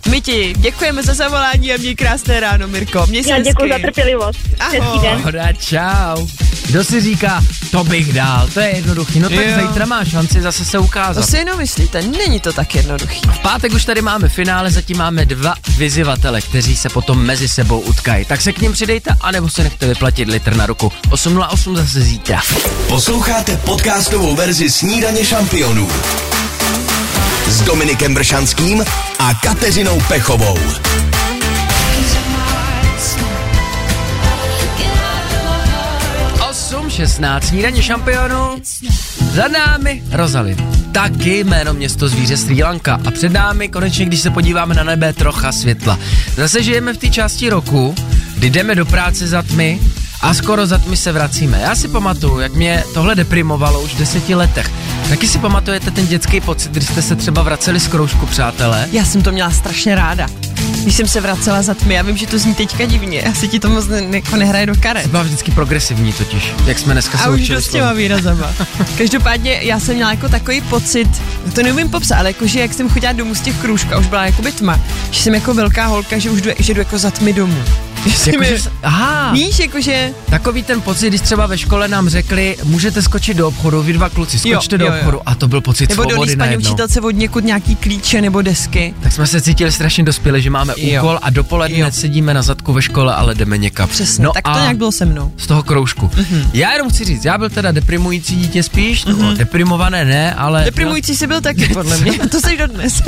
[0.09, 3.05] My ti děkujeme za zavolání a měj krásné ráno, Mirko.
[3.07, 4.39] Měj se Já děkuji za trpělivost.
[4.59, 4.79] Ahoj.
[4.79, 5.21] Hezký den.
[5.21, 6.27] Hoda, čau.
[6.67, 9.67] Kdo si říká, to bych dál, to je jednoduchý, no tak Jo.
[9.67, 11.29] zítra má šanci zase se To ukázat.
[11.29, 13.21] si jenom myslíte, není to tak jednoduchý.
[13.33, 17.79] V pátek už tady máme finále, zatím máme dva vyzývatele, kteří se potom mezi sebou
[17.79, 18.25] utkají.
[18.25, 20.91] Tak se k ním přidejte, anebo se nechte vyplatit litr na ruku.
[21.09, 22.41] 8.08 zase zítra.
[22.87, 25.89] Posloucháte podcastovou verzi Snídaně šampionů
[27.49, 28.83] s Dominikem Bršanským
[29.19, 30.57] a Kateřinou Pechovou.
[36.49, 38.55] 8.16, snídaně šampionů.
[39.33, 40.57] Za námi Rozalin.
[40.91, 42.99] Taky jméno město zvíře Sri Lanka.
[43.05, 45.99] A před námi konečně, když se podíváme na nebe, trocha světla.
[46.35, 47.95] Zase žijeme v té části roku,
[48.35, 49.79] kdy jdeme do práce za tmy
[50.21, 51.59] a skoro za tmy se vracíme.
[51.61, 54.71] Já si pamatuju, jak mě tohle deprimovalo už v deseti letech.
[55.09, 58.89] Taky si pamatujete ten dětský pocit, když jste se třeba vraceli z kroužku, přátelé?
[58.91, 60.27] Já jsem to měla strašně ráda.
[60.83, 63.59] Když jsem se vracela za tmy, já vím, že to zní teďka divně, asi ti
[63.59, 65.07] to moc ne, ne, jako nehraje do karet.
[65.07, 68.53] Byla vždycky progresivní totiž, jak jsme dneska A se už učili dost těma výrazama.
[68.97, 71.09] Každopádně já jsem měla jako takový pocit,
[71.55, 74.41] to neumím popsat, ale jakože jak jsem chodila domů z těch krůžka, už byla jako
[74.57, 74.79] tma,
[75.11, 77.63] že jsem jako velká holka, že už jdu, že jdu jako za tmy domů.
[78.05, 81.87] Že si Jakože mi, s- aha, víš, jakože, Takový ten pocit, když třeba ve škole
[81.87, 84.97] nám řekli, můžete skočit do obchodu, vy dva kluci, skočte Jo, do jo, jo.
[84.97, 88.41] obchodu a to byl pocit nebo svobody donést paní učitelce od někud nějaký klíče nebo
[88.41, 88.93] desky.
[89.01, 91.01] Tak jsme se cítili strašně dospěli, že máme Jo.
[91.01, 91.87] úkol a dopoledne Jo.
[91.91, 93.89] sedíme na zadku ve škole, ale jdeme někam.
[93.89, 95.31] Přesně, no tak to nějak bylo se mnou.
[95.37, 96.11] z toho kroužku.
[96.17, 96.49] Mhm.
[96.53, 100.63] Já jenom chci říct, já byl teda deprimující dítě spíš, no, deprimované ne, ale...
[100.65, 102.11] Deprimující jsi byl taky, podle mě.
[102.29, 103.01] To jsi dodnes.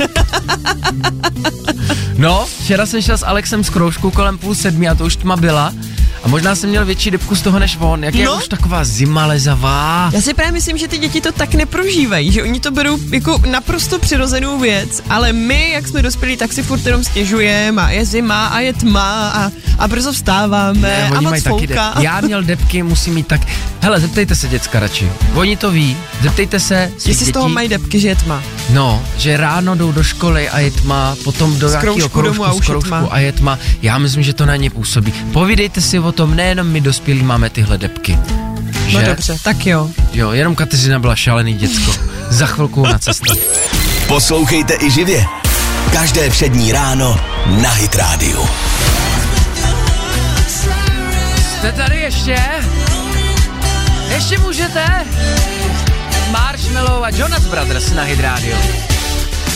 [2.18, 5.36] No, včera jsem šel s Alexem z kroužku kolem půl sedmi a to už tma
[5.36, 5.72] byla.
[6.24, 8.04] A možná jsem měl větší depku z toho než on.
[8.04, 8.36] Jak je No.
[8.36, 10.10] už taková zima lezavá.
[10.14, 13.40] Já si právě myslím, že ty děti to tak neprožívají, že oni to berou jako
[13.50, 18.04] naprosto přirozenou věc, ale my, jak jsme dospělí, tak si furt jenom stěžujeme a je
[18.04, 22.04] zima a je tma a, a brzo vstáváme Ne, a moc taky depky.
[22.04, 23.40] Já měl depky, musím mít tak...
[23.80, 25.10] Hele, zeptejte se děcka radši.
[25.34, 25.96] Oni to ví.
[26.22, 27.54] Zeptejte se Jestli z toho dětí.
[27.54, 28.42] mají depky, že je tma.
[28.70, 32.34] No, že ráno jdou do školy a je tma, potom do Z nějakého kroužku kroužku,
[32.38, 33.08] domů a už je tma.
[33.10, 33.58] a je tma.
[33.82, 35.12] Já myslím, že to na ně působí.
[35.32, 38.18] Povídejte si o tom, nejenom my dospělí máme tyhle depky.
[38.92, 39.06] No Že?
[39.06, 39.90] dobře, tak jo.
[40.12, 41.94] Jo, jenom Kateřina byla šalený děcko.
[42.28, 43.32] Za chvilku na cestě.
[44.08, 45.24] Poslouchejte i živě.
[45.92, 47.20] Každé přední ráno
[47.62, 48.48] na Hit Radio.
[51.58, 52.36] Jste tady ještě?
[54.14, 54.84] Ještě můžete?
[56.30, 58.56] Marshmallow a Jonas Brothers na Hit Radio.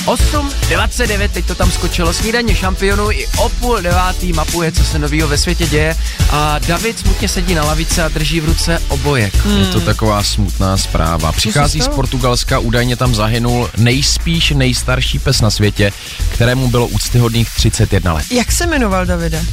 [0.07, 5.29] 8.29, teď to tam skočilo, snídaně šampionů i o půl devátý mapuje, co se novýho
[5.29, 5.97] ve světě děje
[6.31, 9.35] a David smutně sedí na lavice a drží v ruce obojek.
[9.59, 11.33] Je to taková smutná zpráva.
[11.33, 11.89] Přichází z?
[11.89, 15.93] Portugalska, údajně tam zahynul nejspíš nejstarší pes na světě,
[16.33, 18.27] kterému bylo úctyhodných 31 let.
[18.31, 19.45] Jak se jmenoval Davide?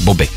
[0.00, 0.28] Bobby.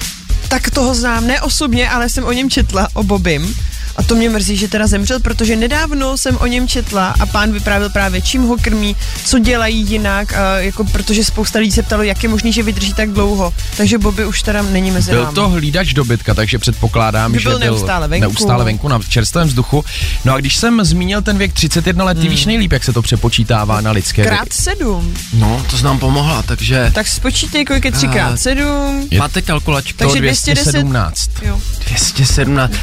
[0.47, 3.55] Tak toho znám, ne osobně, ale jsem o něm četla, o Bobim.
[3.99, 7.51] A to mě mrzí, že teda zemřel, protože nedávno jsem o něm četla a pán
[7.51, 8.95] vyprávěl právě, čím ho krmí,
[9.25, 12.93] co dělají jinak, a jako protože spousta lidí se ptalo, jak je možný, že vydrží
[12.93, 13.53] tak dlouho.
[13.77, 15.35] Takže Bobby už teda není mezi Byl námi.
[15.35, 18.21] to hlídač dobytka, takže předpokládám, Že že byl neustále venku.
[18.27, 19.85] neustále venku na čerstvém vzduchu.
[20.25, 23.01] No a když jsem zmínil ten věk 31 let, ty víš nejlíp, jak se to
[23.01, 24.23] přepočítává na lidské.
[24.23, 25.13] Krát sedm.
[25.33, 29.07] No, to nám pomohla, takže Tak spočítej, kolik je tři A- krát sedm.
[29.11, 29.97] Je máte kalkulačku.
[29.97, 30.71] Takže To 210.
[30.71, 31.29] 217.
[31.41, 31.59] Jo.
[31.87, 32.73] 217.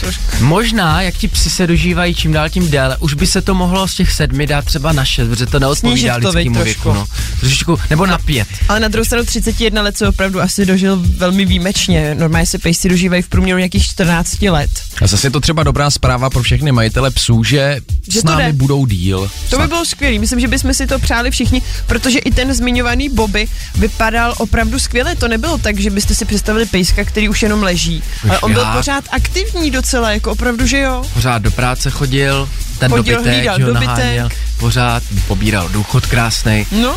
[0.41, 3.89] Možná, jak ti psi se dožívají čím dál tím déle, už by se to mohlo
[3.89, 6.93] z těch sedmi dát třeba na šest, protože to Snížit neodpovídá to, lidskému věku.
[6.93, 7.07] No.
[7.41, 8.49] Trošičku, nebo na pět.
[8.69, 12.15] Ale na druhou stranu 31 let se opravdu asi dožil velmi výjimečně.
[12.15, 14.71] Normálně se pejsci dožívají v průměru nějakých 14 let.
[15.03, 18.43] A zase je to třeba dobrá zpráva pro všechny majitele psů, že, Že s námi
[18.45, 18.53] jde.
[18.53, 19.31] budou díl.
[19.51, 20.19] To by bylo skvělé.
[20.19, 23.47] Myslím, že bychom si to přáli všichni, protože i ten zmiňovaný Bobby
[23.79, 25.17] vypadal opravdu skvěle.
[25.17, 28.03] To nebylo tak, že byste si představili pejska, který už jenom leží.
[28.29, 30.86] Ale on byl pořád aktivní docela, jako opravdu, že jo.
[31.15, 33.89] Pořád do práce chodil, ten Chodil, dobytek, hlídal že jo, dobytek.
[33.89, 34.29] naháněl,
[34.59, 36.67] pořád pobíral důchod krásný.
[36.83, 36.97] No,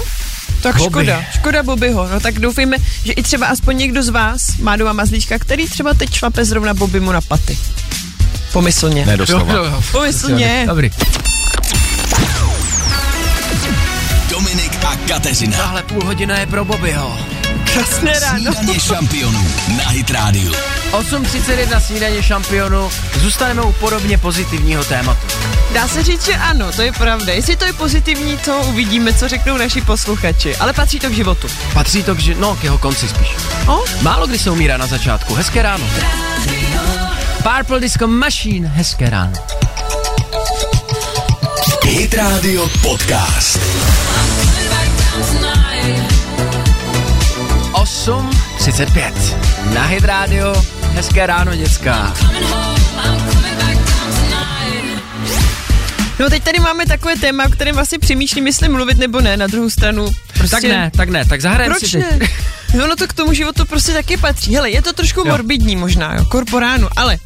[0.61, 0.89] tak Bobby.
[0.89, 2.09] škoda, škoda Bobbyho.
[2.13, 5.93] No tak doufejme, že i třeba aspoň někdo z vás má doma mazlíčka, který třeba
[5.93, 7.57] teď šlape zrovna Bobbymu na paty.
[8.53, 9.05] Pomyslně.
[9.05, 9.81] Ne doslova.
[9.91, 10.63] Pomyslně.
[10.67, 10.89] Dobrý.
[14.29, 15.57] Dominik a Kateřina.
[15.57, 17.17] Tahle půl hodina je pro Bobbyho.
[17.73, 18.53] Krásné ráno.
[18.53, 19.47] Snídaně šampionů
[19.77, 20.51] na Hit Radio.
[20.91, 22.89] 8.31 snídaně šampionu.
[23.21, 25.27] Zůstaneme u podobně pozitivního tématu.
[25.73, 27.33] Dá se říct, že ano, to je pravda.
[27.33, 30.55] Jestli to je pozitivní, to uvidíme, co řeknou naši posluchači.
[30.55, 31.47] Ale patří to k životu.
[31.73, 33.27] Patří to k, ži- no, k jeho konci spíš.
[33.67, 33.83] O?
[34.01, 35.33] Málo kdy se umírá na začátku.
[35.33, 35.85] Hezké ráno.
[37.43, 38.67] Purple Disco Machine.
[38.67, 39.33] Hezké ráno.
[41.83, 43.59] Hit Radio Podcast.
[47.89, 49.13] 8.35.
[49.73, 50.63] Na Hit Radio.
[50.93, 52.13] Hezké ráno, děcka.
[56.19, 59.37] No teď tady máme takové téma, o kterém asi přemýšlím, jestli mluvit nebo ne.
[59.37, 60.55] Na druhou stranu prostě...
[60.55, 62.19] Tak ne, tak ne, tak zahrajeme Proč si ne?
[62.83, 64.55] Ono to k tomu životu prostě taky patří.
[64.55, 65.25] Hele, je to trošku Jo.
[65.25, 67.17] morbidní možná, jo, korporánu, ale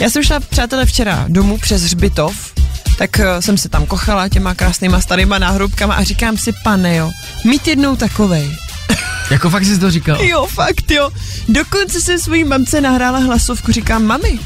[0.00, 2.52] já jsem šla, přátelé, včera domů přes Hřbitov,
[2.98, 7.10] tak uh, jsem se tam kochala těma krásnýma starýma náhrobkama a říkám si, pane jo,
[7.44, 8.56] mít jednou takovej.
[9.30, 10.22] Jako fakt jsi to říkal.
[10.22, 11.10] Jo, fakt jo.
[11.48, 14.38] Dokonce jsem svojí mamce nahrála hlasovku, říkám, mami,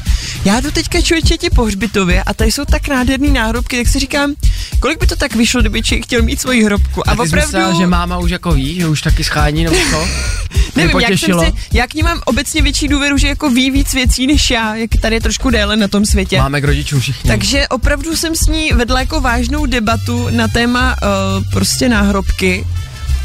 [0.45, 3.99] já jdu teďka člověče tě po hřbitově a tady jsou tak nádherný náhrobky, tak si
[3.99, 4.33] říkám,
[4.79, 7.09] kolik by to tak vyšlo, kdyby člověk chtěl mít svoji hrobku.
[7.09, 9.63] A, A ty jsi opravdu, myslela, že máma už jako ví, že už taky schání
[9.63, 10.07] nebo co?
[10.75, 13.93] nevím, jak jsem si, já k ní mám obecně větší důvěru, že jako ví víc
[13.93, 16.37] věcí než já, jak tady je trošku déle na tom světě.
[16.37, 17.27] Máme k rodičům všichni.
[17.27, 22.65] Takže opravdu jsem s ní vedla jako vážnou debatu na téma uh, prostě náhrobky.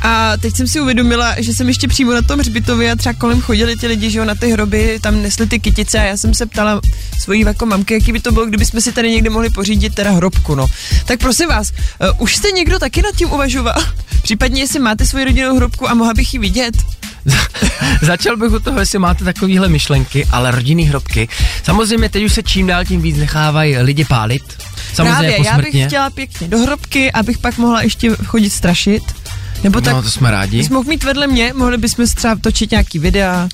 [0.02, 3.40] A teď jsem si uvědomila, že jsem ještě přímo na tom hřbitově a třeba kolem
[3.40, 6.34] chodili ti lidi, že jo, na ty hroby, tam nesli ty kytice a já jsem
[6.34, 6.80] se ptala
[7.18, 10.10] svojí jako mamky, jaký by to bylo, kdyby jsme si tady někde mohli pořídit teda
[10.10, 10.66] hrobku, no.
[11.04, 13.84] Tak prosím vás, uh, už jste někdo taky nad tím uvažoval?
[14.22, 16.74] Případně, jestli máte svoji rodinnou hrobku a mohla bych ji vidět?
[18.02, 21.28] Začal bych u toho, jestli máte takovéhle myšlenky, ale rodinný hrobky.
[21.64, 24.42] Samozřejmě teď už se čím dál tím víc nechávají lidi pálit.
[24.94, 29.02] Samozřejmě Právě, já bych chtěla pěkně do hrobky, abych pak mohla ještě chodit strašit.
[29.64, 30.64] Nebo tak No, to jsme rádi.
[30.64, 33.48] Jsi mohl mít vedle mě, mohli bychom třeba točit nějaký videa.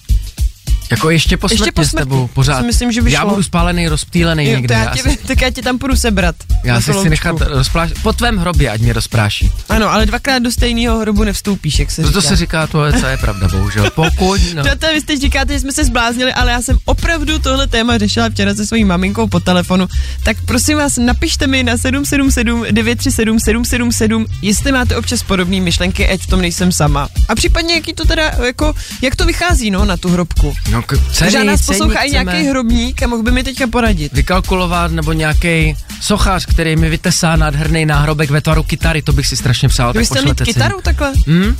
[0.91, 1.99] Jako ještě posmrtně, Ještě s posmrtně.
[1.99, 2.61] tebou, pořád.
[2.61, 3.31] Si myslím, že by já šlo.
[3.31, 4.67] budu spálený, rozptýlený Jo, někde.
[4.69, 6.37] to já já tě, si, tak já tě tam půjdu sebrat.
[6.65, 8.03] já si chci nechat rozplášit.
[8.03, 9.51] Po tvém hrobě, ať mě rozpráší.
[9.69, 12.21] Ano, ale dvakrát do stejného hrobu nevstoupíš, jak se To, říká.
[12.21, 13.91] to se říká, to je, co je pravda, bohužel.
[13.95, 14.63] Pokud, no.
[14.63, 18.29] Přátelé, vy teď říkáte, že jsme se zbláznili, ale já jsem opravdu tohle téma řešila
[18.31, 19.87] včera se svojí maminkou po telefonu.
[20.23, 26.21] Tak prosím vás, napište mi na 777 937 777, jestli máte občas podobné myšlenky, ať
[26.21, 27.09] v tom nejsem sama.
[27.29, 28.73] A případně, jaký to teda, jako,
[29.03, 30.55] jak to vychází, no, na tu hrobku.
[30.71, 34.13] no k- ceny, Možná nás poslouchá i nějaký hrobník a mohl by mi teďka poradit.
[34.13, 39.37] vykalkulovat, nebo nějaký sochař, který mi vytesá nádherný náhrobek ve tvaru kytary, to bych si
[39.37, 39.87] strašně přál.
[39.93, 41.13] tak Kdybyste mít kytaru takhle?
[41.27, 41.57] Hmm?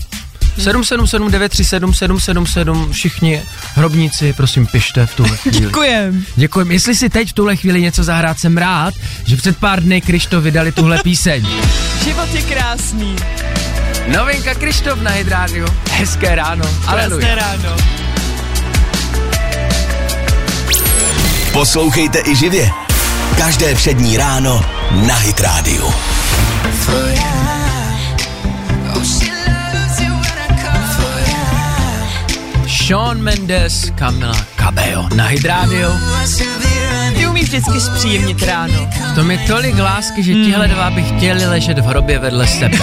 [0.59, 3.43] 777 937 777 všichni
[3.75, 5.61] hrobníci, prosím, pište v tuhle chvíli.
[5.61, 6.25] Děkujem.
[6.37, 6.73] Děkujem.
[6.73, 8.95] Jestli si teď v tuhle chvíli něco zahrát, jsem rád,
[9.27, 11.47] že před pár dny Krištof vydali tuhle píseň.
[12.05, 13.17] Život je krásný.
[14.17, 15.67] Novinka Krištof na Hydrádiu.
[15.91, 16.65] Hezké ráno.
[16.65, 17.35] Krásné Aleluja.
[17.35, 17.77] ráno.
[21.57, 22.71] Poslouchejte i živě.
[23.39, 24.65] Každé přední ráno
[25.07, 25.91] na Hit Radio.
[32.87, 35.89] Sean Mendes, Camila Cabello na Hydrádiu.
[37.17, 38.91] Ty umíš vždycky zpříjemnit ráno.
[39.13, 42.79] V tom je tolik lásky, že tihle dva by chtěli ležet v hrobě vedle sebe.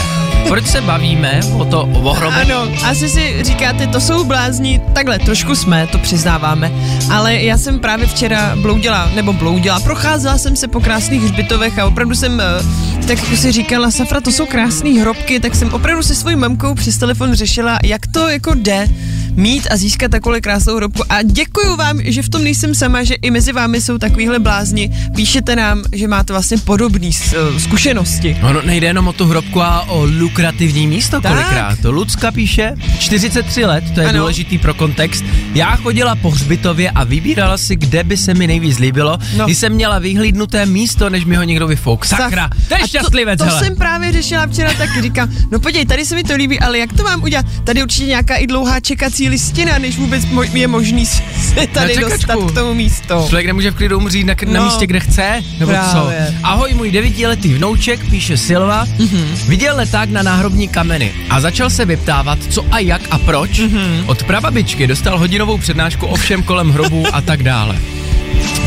[0.48, 2.42] Proč se bavíme o to o hrobě?
[2.42, 6.72] Ano, asi si říkáte, to jsou blázni, takhle, trošku jsme, to přiznáváme,
[7.12, 11.86] ale já jsem právě včera bloudila, nebo bloudila, procházela jsem se po krásných hřbitovech a
[11.86, 16.04] opravdu jsem, eh, tak jako si říkala, Safra, to jsou krásné hrobky, tak jsem opravdu
[16.04, 18.88] se svojí mamkou přes telefon řešila, jak to jako jde
[19.36, 23.04] mít a získat takovou krásnou hrobku a děkuju Děkuju vám, že v tom nejsem sama,
[23.04, 24.90] že i mezi vámi jsou takovýhle blázni.
[25.16, 27.10] Píšete nám, že máte vlastně podobné
[27.58, 28.38] zkušenosti.
[28.44, 31.32] Ono nejde jenom o tu hrobku a o lukrativní místo Tak.
[31.32, 31.80] kolikrát.
[31.82, 34.20] To Lucka píše, 43 let, to je Ano.
[34.20, 35.24] důležitý pro kontext.
[35.54, 39.46] Já chodila po hřbitově a vybírala si, kde by se mi nejvíc líbilo, No.
[39.46, 42.06] když jsem měla vyhlídnuté místo, než mi ho někdo vyfouk.
[42.06, 43.64] Sakra, to je A šťastlivec, to, to hele.
[43.66, 46.94] jsem právě řešila včera taky, říkám, no podívej, tady se mi to líbí, ale jak
[46.94, 47.46] to mám udělat?
[47.64, 52.10] Tady určitě nějaká i dlouhá čekací listina, než vůbec mo- je možný se tady čekačku.
[52.18, 53.14] dostat k tomu místu.
[53.28, 54.66] Člověk nemůže v klidu umřít na, na No.
[54.66, 55.78] místě, kde chce, nebo co?
[55.92, 56.34] Právě.
[56.44, 59.08] Ahoj, můj devítiletý vnouček, píše Silva, Mhm.
[59.08, 59.48] mm-hmm.
[59.48, 63.60] viděl leták na náhrobní kameny a začal se vyptávat, co a jak a proč.
[63.60, 63.70] Mhm.
[63.78, 64.04] Mm-hmm.
[64.06, 67.76] Od prababičky dostal hodinovou přednášku o všem kolem hrobů a tak dále.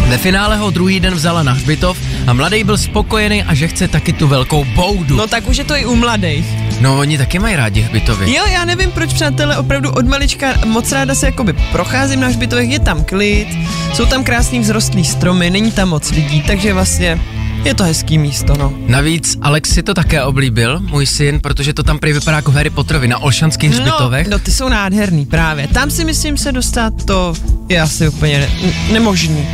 [0.09, 3.89] Ve finále ho druhý den vzala na hřbitov a mladý byl spokojený a že chce
[3.89, 5.17] taky tu velkou boudu.
[5.17, 6.47] No tak už je to i u mladých.
[6.81, 8.35] No, oni taky mají rádi hřbitovy.
[8.35, 12.71] Jo, já nevím, proč přátelé, opravdu od malička moc ráda se jakoby procházím na hřbitovech,
[12.71, 13.49] je tam klid,
[13.95, 17.21] jsou tam krásný vzrostlý stromy, není tam moc lidí, takže vlastně
[17.65, 18.73] je to hezký místo, no.
[18.87, 22.71] Navíc Alex si to také oblíbil, můj syn, protože to tam prý vypadá jako Harry
[22.71, 24.27] Potterovi na Olšanských hřbitovech.
[24.27, 25.69] No, no, ty jsou nádherný právě.
[25.69, 27.35] Tam si myslím se dostat, to
[27.69, 29.49] je asi úplně ne- nemožný.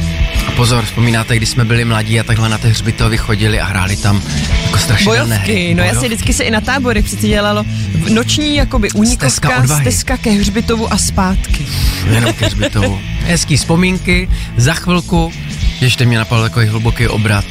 [0.49, 3.97] A pozor, vzpomínáte, když jsme byli mladí a takhle na ty hřbitovy chodili a hráli
[3.97, 4.22] tam
[4.62, 5.53] jako strašidelné hry.
[5.53, 7.64] Bojovky, no já si vždycky se i na táborech přeci dělalo
[7.95, 9.82] v noční jakoby Stezka únikovka, odvahy.
[9.84, 11.66] stezka ke hřbitovu a zpátky.
[12.11, 13.01] Jenom ke hřbitovu.
[13.26, 15.32] Hezký vzpomínky, za chvilku,
[15.80, 17.45] ještě mě napadl takový hluboký obrat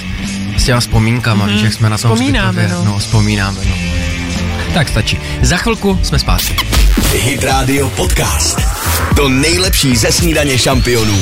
[0.58, 1.54] s těma vzpomínkama, mm-hmm.
[1.54, 2.86] víš, jak jsme na tom Vzpomínáme, hřbitově.
[2.86, 2.92] no.
[2.94, 3.00] no.
[3.00, 3.76] vzpomínáme, no.
[4.74, 5.18] Tak stačí.
[5.42, 6.56] Za chvilku jsme zpátky.
[7.16, 8.62] Hit Radio Podcast.
[9.16, 11.18] To nejlepší ze snídaně šampionů.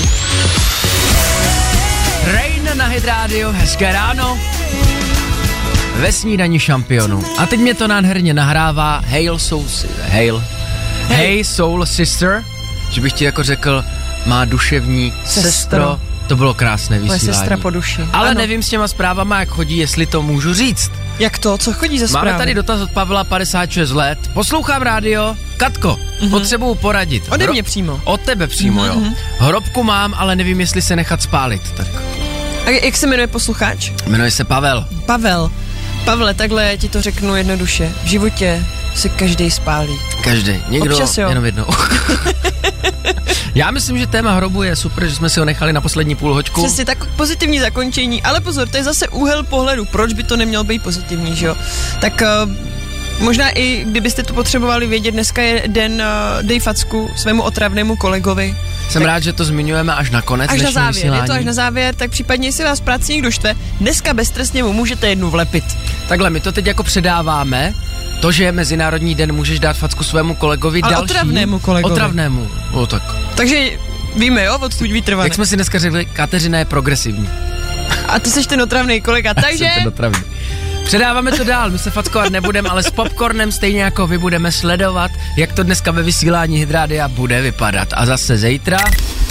[2.26, 4.38] Rain na Hit Radio, hezké ráno.
[5.96, 7.24] Ve snídani šampionu.
[7.38, 9.66] A teď mě to nádherně nahrává Hail Soul,
[10.12, 10.44] Hail.
[11.08, 12.44] Hey Soul Sister,
[12.92, 13.84] že bych ti jako řekl,
[14.26, 15.42] má duševní Sestro.
[15.52, 16.00] sestro.
[16.28, 17.38] To bylo krásné Moje vysílání.
[17.38, 18.02] sestra po duši.
[18.14, 18.38] Ale Ano.
[18.38, 20.92] nevím s těma zprávama, jak chodí, jestli to můžu říct.
[21.20, 21.58] Jak to?
[21.58, 22.26] Co chodí ze zprávy?
[22.28, 24.20] Máme tady dotaz od Pavla, 56 let.
[24.34, 25.36] Poslouchám rádio.
[25.58, 26.30] Katko, mm-hmm.
[26.30, 27.24] potřebuju poradit.
[27.32, 28.02] Ode Hro- mě přímo.
[28.04, 29.06] Od tebe přímo, mm-hmm.
[29.06, 29.14] jo.
[29.38, 31.62] Hrobku mám, ale nevím, jestli se nechat spálit.
[31.78, 31.88] Tak
[32.66, 33.92] A jak se jmenuje posluchač?
[34.08, 34.86] jmenuje se Pavel.
[35.06, 35.52] Pavel.
[36.06, 37.92] Pavle, takhle ti to řeknu jednoduše.
[38.04, 38.66] V životě
[38.96, 40.00] se každý spálí.
[40.24, 40.64] Každý.
[40.70, 41.30] Někdo Občas jo.
[41.30, 41.66] jenom jednou.
[43.56, 46.34] Já myslím, že téma hrobu je super, že jsme si ho nechali na poslední půl
[46.34, 46.64] hoďku.
[46.64, 49.86] Přesně tak pozitivní zakončení, ale pozor, to je zase úhel pohledu.
[49.86, 51.56] Proč by to nemělo být pozitivní, že jo?
[52.02, 52.52] Tak uh,
[53.20, 58.56] možná i kdybyste to potřebovali vědět, dneska je den uh, dej facku svému otravnému kolegovi.
[58.90, 61.22] Jsem rád, že to zmiňujeme až na konec Až na závěr, vysílání.
[61.22, 64.64] je to až na závěr, tak případně, jestli vás v práci někdo štve, dneska beztrestně
[64.64, 65.64] mu můžete jednu vlepit.
[66.08, 67.74] Takhle, my to teď jako předáváme.
[68.20, 71.04] To, že je Mezinárodní den, můžeš dát facku svému kolegovi Ale další.
[71.04, 71.94] otravnému kolegovi.
[71.94, 72.48] Otravnému.
[72.74, 73.04] No tak.
[73.36, 73.70] Takže
[74.16, 75.26] víme, jo, odkud vytrvané.
[75.26, 77.30] Jak jsme si dneska řekli, Kateřina je progresivní.
[78.08, 79.58] A ty seš ten otravný kolega, takže...
[79.58, 80.20] Jsem ten otravný.
[80.86, 85.12] Předáváme to dál, my se fackovat nebudeme, ale s popcornem stejně jako vy budeme sledovat,
[85.38, 87.88] jak to dneska ve vysílání Hydrádia bude vypadat.
[87.94, 88.78] A zase zítra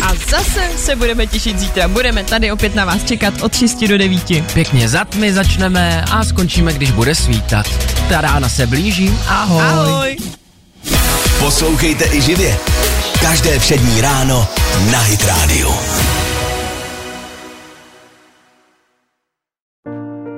[0.09, 1.89] A zase se budeme těšit zítra.
[1.89, 4.23] Budeme tady opět na vás čekat od 6 do 9.
[4.55, 7.67] pěkně za tmy začneme a skončíme, když bude svítat.
[8.09, 9.63] Ta rána se blíží, ahoj.
[9.63, 10.17] Ahoj.
[11.39, 12.57] Poslouchejte i živě.
[13.21, 14.49] Každé přední ráno
[14.91, 15.79] na Hit Radio.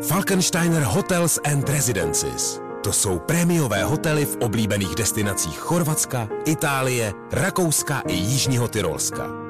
[0.09, 2.61] Falkensteiner Hotels and Residences.
[2.85, 9.50] To jsou prémiové hotely v oblíbených destinacích Chorvatska, Itálie, Rakouska i Jižního Tyrolska.